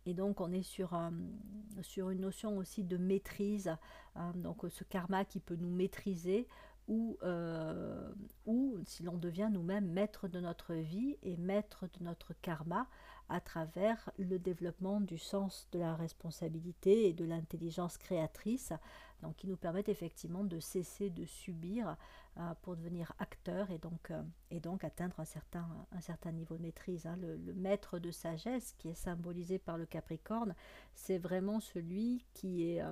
Et 0.06 0.14
donc 0.14 0.40
on 0.40 0.52
est 0.54 0.64
sur, 0.64 0.98
sur 1.82 2.12
une 2.12 2.22
notion 2.22 2.58
aussi 2.58 2.84
de 2.84 2.98
maîtrise, 2.98 3.76
donc 4.36 4.66
ce 4.70 4.84
karma 4.84 5.26
qui 5.26 5.40
peut 5.40 5.56
nous 5.56 5.70
maîtriser, 5.70 6.48
ou, 6.88 7.18
euh, 7.24 8.14
ou 8.46 8.78
si 8.86 9.04
l'on 9.04 9.18
devient 9.18 9.50
nous-mêmes 9.52 9.92
maître 9.92 10.28
de 10.28 10.40
notre 10.40 10.74
vie 10.74 11.18
et 11.24 11.36
maître 11.36 11.86
de 12.00 12.06
notre 12.06 12.34
karma 12.42 12.88
à 13.30 13.42
travers 13.42 14.10
le 14.18 14.40
développement 14.40 15.02
du 15.02 15.18
sens 15.18 15.68
de 15.72 15.80
la 15.80 15.96
responsabilité 15.96 17.08
et 17.08 17.14
de 17.14 17.26
l'intelligence 17.26 17.98
créatrice, 17.98 18.74
donc 19.22 19.36
qui 19.36 19.48
nous 19.48 19.58
permettent 19.58 19.90
effectivement 19.90 20.44
de 20.44 20.60
cesser 20.60 21.10
de 21.10 21.26
subir 21.26 21.98
euh, 22.38 22.54
pour 22.62 22.76
devenir 22.76 23.14
acteur 23.20 23.72
et 23.72 23.78
donc, 23.80 24.12
euh, 24.12 24.22
et 24.52 24.60
donc 24.60 24.84
atteindre 24.84 25.20
un 25.20 25.26
certain, 25.26 25.68
un 25.92 26.02
certain 26.02 26.32
niveau 26.32 26.56
de 26.58 26.62
maîtrise. 26.62 27.06
Hein. 27.06 27.18
Le, 27.18 27.54
maître 27.54 28.00
de 28.00 28.12
sagesse 28.12 28.74
qui 28.78 28.90
est 28.90 28.94
symbolisé 28.94 29.58
par 29.58 29.78
le 29.78 29.86
Capricorne, 29.86 30.56
c'est 30.94 31.18
vraiment 31.18 31.60
celui 31.60 32.26
qui 32.34 32.64
est 32.64 32.84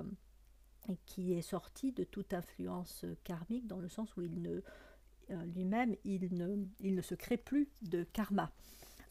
et 0.88 0.98
qui 1.06 1.32
est 1.32 1.42
sorti 1.42 1.92
de 1.92 2.04
toute 2.04 2.32
influence 2.32 3.04
karmique 3.24 3.66
dans 3.66 3.80
le 3.80 3.88
sens 3.88 4.16
où 4.16 4.22
il 4.22 4.40
ne 4.40 4.62
euh, 5.30 5.44
lui-même 5.46 5.96
il 6.04 6.32
ne, 6.34 6.64
il 6.80 6.94
ne 6.94 7.02
se 7.02 7.14
crée 7.14 7.36
plus 7.36 7.68
de 7.82 8.04
karma. 8.04 8.52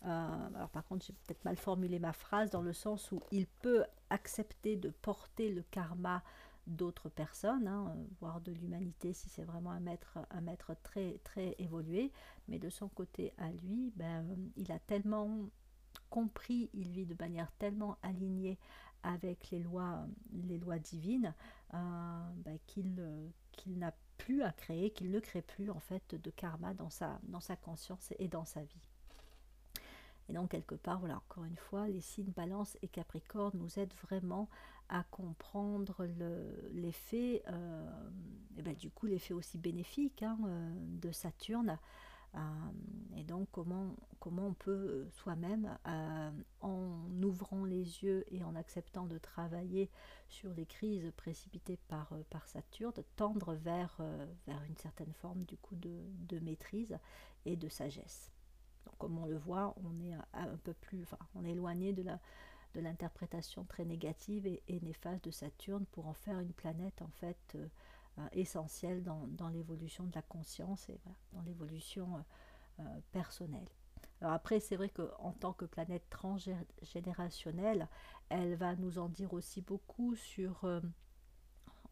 Euh, 0.05 0.49
alors 0.55 0.69
par 0.69 0.85
contre 0.85 1.05
j'ai 1.05 1.13
peut-être 1.13 1.43
mal 1.45 1.57
formulé 1.57 1.97
ma 1.97 2.13
phrase 2.13 2.51
dans 2.51 2.61
le 2.61 2.73
sens 2.73 3.11
où 3.11 3.21
il 3.31 3.47
peut 3.47 3.83
accepter 4.11 4.75
de 4.75 4.89
porter 4.89 5.49
le 5.49 5.63
karma 5.71 6.21
d'autres 6.67 7.09
personnes, 7.09 7.67
hein, 7.67 7.95
voire 8.19 8.41
de 8.41 8.51
l'humanité 8.51 9.13
si 9.13 9.29
c'est 9.29 9.43
vraiment 9.43 9.71
un 9.71 9.79
maître, 9.79 10.75
très 10.83 11.55
évolué, 11.59 12.11
mais 12.47 12.59
de 12.59 12.69
son 12.69 12.87
côté 12.89 13.33
à 13.37 13.49
lui, 13.51 13.91
ben, 13.95 14.25
il 14.55 14.71
a 14.71 14.79
tellement 14.79 15.29
compris, 16.09 16.69
il 16.73 16.89
vit 16.89 17.05
de 17.05 17.15
manière 17.19 17.51
tellement 17.53 17.97
alignée 18.01 18.57
avec 19.03 19.51
les 19.51 19.59
lois, 19.59 20.07
les 20.33 20.57
lois 20.57 20.79
divines, 20.79 21.33
euh, 21.73 21.77
ben, 22.37 22.57
euh, 22.77 23.27
qu'il 23.51 23.77
n'a 23.77 23.93
plus 24.17 24.41
à 24.41 24.51
créer, 24.51 24.91
qu'il 24.91 25.11
ne 25.11 25.19
crée 25.19 25.41
plus 25.41 25.69
en 25.69 25.79
fait 25.79 26.15
de 26.15 26.29
karma 26.31 26.73
dans 26.73 26.89
sa, 26.89 27.19
dans 27.23 27.39
sa 27.39 27.55
conscience 27.55 28.11
et 28.17 28.27
dans 28.27 28.45
sa 28.45 28.63
vie. 28.63 28.89
Et 30.29 30.33
donc 30.33 30.51
quelque 30.51 30.75
part, 30.75 30.99
voilà, 30.99 31.17
encore 31.17 31.45
une 31.45 31.57
fois, 31.57 31.87
les 31.87 32.01
signes 32.01 32.31
balance 32.31 32.77
et 32.81 32.87
capricorne 32.87 33.57
nous 33.57 33.79
aident 33.79 33.93
vraiment 34.03 34.49
à 34.89 35.03
comprendre 35.03 36.07
l'effet, 36.73 37.43
euh, 37.47 38.09
et 38.57 38.61
ben, 38.61 38.75
du 38.75 38.91
coup 38.91 39.07
l'effet 39.07 39.33
aussi 39.33 39.57
bénéfique 39.57 40.21
hein, 40.21 40.37
de 41.01 41.11
Saturne 41.11 41.79
euh, 42.35 42.39
et 43.15 43.23
donc 43.23 43.47
comment, 43.51 43.95
on 44.25 44.53
peut 44.53 44.71
euh, 44.71 45.09
soi-même, 45.11 45.77
euh, 45.87 46.31
en 46.61 46.99
ouvrant 47.23 47.63
les 47.63 48.03
yeux 48.03 48.25
et 48.31 48.43
en 48.43 48.55
acceptant 48.55 49.05
de 49.05 49.17
travailler 49.17 49.89
sur 50.27 50.53
les 50.53 50.65
crises 50.65 51.11
précipitées 51.15 51.79
par, 51.87 52.11
Saturne, 52.45 52.93
tendre 53.15 53.53
vers, 53.53 53.97
vers 54.47 54.61
une 54.63 54.77
certaine 54.77 55.13
forme 55.13 55.43
du 55.43 55.57
coup 55.57 55.75
de, 55.75 56.39
maîtrise 56.39 56.97
et 57.45 57.55
de 57.55 57.69
sagesse. 57.69 58.31
Donc 58.85 58.97
comme 58.97 59.17
on 59.17 59.25
le 59.25 59.37
voit, 59.37 59.75
on 59.83 59.99
est 59.99 60.13
un 60.33 60.57
peu 60.63 60.73
plus, 60.73 61.03
enfin, 61.03 61.17
on 61.35 61.43
est 61.45 61.51
éloigné 61.51 61.93
de 61.93 62.03
la 62.03 62.19
de 62.75 62.81
l'interprétation 62.81 63.63
très 63.63 63.85
négative 63.85 64.45
et, 64.45 64.79
néfaste 64.81 65.25
de 65.25 65.31
Saturne 65.31 65.85
pour 65.91 66.07
en 66.07 66.13
faire 66.13 66.39
une 66.39 66.53
planète 66.53 67.01
en 67.01 67.09
fait 67.19 67.55
euh, 67.55 67.67
essentiel 68.33 69.01
dans, 69.01 69.27
dans 69.27 69.49
l'évolution 69.49 70.03
de 70.03 70.13
la 70.13 70.21
conscience 70.21 70.89
et 70.89 70.99
dans 71.33 71.41
l'évolution 71.41 72.15
euh, 72.15 72.19
euh, 72.81 72.99
personnelle. 73.11 73.67
Alors 74.21 74.33
après, 74.33 74.59
c'est 74.59 74.75
vrai 74.75 74.89
qu'en 74.89 75.31
tant 75.39 75.53
que 75.53 75.65
planète 75.65 76.09
transgénérationnelle, 76.09 77.87
elle 78.29 78.55
va 78.55 78.75
nous 78.75 78.99
en 78.99 79.09
dire 79.09 79.33
aussi 79.33 79.61
beaucoup 79.61 80.15
sur, 80.15 80.63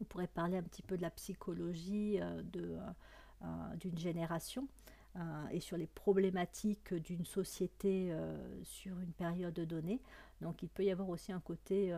on 0.00 0.04
pourrait 0.04 0.26
parler 0.26 0.56
un 0.56 0.62
petit 0.62 0.82
peu 0.82 0.96
de 0.96 1.02
la 1.02 1.10
psychologie 1.10 2.18
d'une 2.44 3.98
génération 3.98 4.66
et 5.52 5.60
sur 5.60 5.76
les 5.76 5.86
problématiques 5.86 6.92
d'une 6.92 7.24
société 7.24 8.12
sur 8.62 8.98
une 8.98 9.12
période 9.12 9.58
donnée. 9.60 10.00
Donc 10.40 10.62
il 10.62 10.68
peut 10.68 10.84
y 10.84 10.90
avoir 10.90 11.08
aussi 11.08 11.30
un 11.30 11.40
côté 11.40 11.96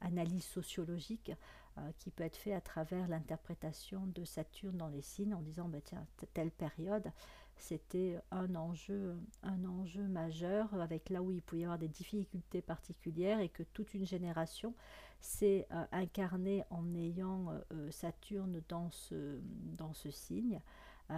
analyse 0.00 0.44
sociologique 0.44 1.32
euh, 1.78 1.90
qui 1.96 2.10
peut 2.10 2.24
être 2.24 2.36
fait 2.36 2.52
à 2.52 2.60
travers 2.60 3.08
l'interprétation 3.08 4.06
de 4.08 4.26
Saturne 4.26 4.76
dans 4.76 4.88
les 4.88 5.00
signes 5.00 5.32
en 5.32 5.40
disant 5.40 5.68
bah, 5.70 5.78
tiens, 5.82 6.06
telle 6.34 6.50
période, 6.50 7.10
c'était 7.56 8.18
un 8.30 8.54
enjeu, 8.56 9.16
un 9.42 9.64
enjeu 9.64 10.06
majeur 10.06 10.74
avec 10.74 11.08
là 11.08 11.22
où 11.22 11.32
il 11.32 11.40
pouvait 11.40 11.62
y 11.62 11.64
avoir 11.64 11.78
des 11.78 11.88
difficultés 11.88 12.60
particulières 12.60 13.40
et 13.40 13.48
que 13.48 13.62
toute 13.62 13.94
une 13.94 14.04
génération 14.04 14.74
s'est 15.22 15.66
euh, 15.70 15.84
incarnée 15.92 16.62
en 16.68 16.94
ayant 16.94 17.54
euh, 17.72 17.90
Saturne 17.90 18.60
dans 18.68 18.90
ce, 18.90 19.40
dans 19.78 19.94
ce 19.94 20.10
signe 20.10 20.60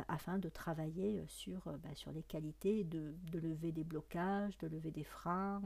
afin 0.09 0.38
de 0.38 0.49
travailler 0.49 1.23
sur, 1.29 1.61
bah, 1.64 1.94
sur 1.94 2.11
les 2.12 2.23
qualités, 2.23 2.85
de, 2.85 3.14
de, 3.31 3.38
lever 3.38 3.73
des 3.73 3.85
blocages, 3.85 4.57
de 4.59 4.66
lever 4.66 4.90
des 4.90 5.05
freins 5.05 5.62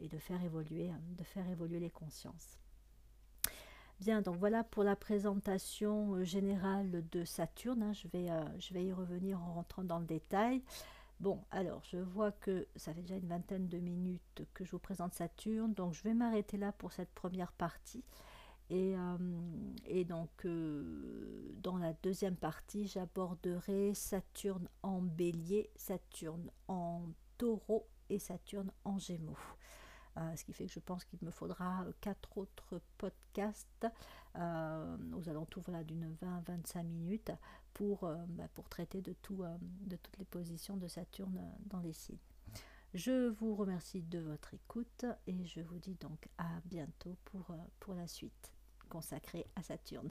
et 0.00 0.08
de 0.08 0.18
faire 0.18 0.42
évoluer, 0.42 0.90
de 1.18 1.24
faire 1.24 1.48
évoluer 1.48 1.80
les 1.80 1.90
consciences. 1.90 2.58
Bien, 4.00 4.22
donc 4.22 4.36
voilà 4.36 4.64
pour 4.64 4.82
la 4.82 4.96
présentation 4.96 6.14
euh, 6.14 6.24
générale 6.24 7.06
de 7.10 7.24
Saturne. 7.26 7.82
Hein. 7.82 7.92
Je, 7.92 8.08
vais, 8.08 8.30
euh, 8.30 8.42
je 8.58 8.72
vais 8.72 8.86
y 8.86 8.92
revenir 8.94 9.38
en 9.42 9.52
rentrant 9.52 9.84
dans 9.84 9.98
le 9.98 10.06
détail. 10.06 10.62
Bon, 11.20 11.44
alors 11.50 11.82
je 11.84 11.98
vois 11.98 12.32
que 12.32 12.66
ça 12.76 12.94
fait 12.94 13.02
déjà 13.02 13.16
une 13.16 13.28
vingtaine 13.28 13.68
de 13.68 13.76
minutes 13.76 14.42
que 14.54 14.64
je 14.64 14.70
vous 14.70 14.78
présente 14.78 15.12
Saturne, 15.12 15.74
donc 15.74 15.92
je 15.92 16.02
vais 16.02 16.14
m'arrêter 16.14 16.56
là 16.56 16.72
pour 16.72 16.92
cette 16.92 17.10
première 17.10 17.52
partie. 17.52 18.02
Et, 18.70 18.94
euh, 18.96 19.18
et 19.86 20.04
donc 20.04 20.46
dans 21.62 21.76
la 21.76 21.92
deuxième 22.02 22.36
partie, 22.36 22.86
j'aborderai 22.86 23.94
Saturne 23.94 24.68
en 24.82 25.02
bélier, 25.02 25.70
Saturne 25.76 26.50
en 26.68 27.02
taureau 27.36 27.86
et 28.08 28.18
Saturne 28.18 28.70
en 28.84 28.98
gémeaux. 28.98 29.36
Euh, 30.16 30.36
ce 30.36 30.44
qui 30.44 30.52
fait 30.52 30.66
que 30.66 30.72
je 30.72 30.80
pense 30.80 31.04
qu'il 31.04 31.18
me 31.22 31.30
faudra 31.30 31.82
euh, 31.82 31.92
quatre 32.00 32.36
autres 32.36 32.80
podcasts 32.98 33.86
euh, 34.36 34.96
aux 35.14 35.28
alentours 35.28 35.70
d'une 35.84 36.16
20-25 36.20 36.82
minutes 36.82 37.32
pour, 37.72 38.00
bah, 38.28 38.48
pour 38.54 38.68
traiter 38.68 39.00
de, 39.00 39.12
tout, 39.12 39.44
de 39.60 39.96
toutes 39.96 40.18
les 40.18 40.24
positions 40.24 40.76
de 40.76 40.88
Saturne 40.88 41.40
dans 41.66 41.80
les 41.80 41.92
signes. 41.92 42.18
Je 42.92 43.28
vous 43.28 43.54
remercie 43.54 44.02
de 44.02 44.18
votre 44.18 44.52
écoute 44.52 45.04
et 45.28 45.44
je 45.44 45.60
vous 45.60 45.78
dis 45.78 45.94
donc 45.94 46.28
à 46.38 46.48
bientôt 46.64 47.16
pour, 47.26 47.54
pour 47.78 47.94
la 47.94 48.08
suite 48.08 48.52
consacrée 48.90 49.46
à 49.56 49.62
Saturne. 49.62 50.10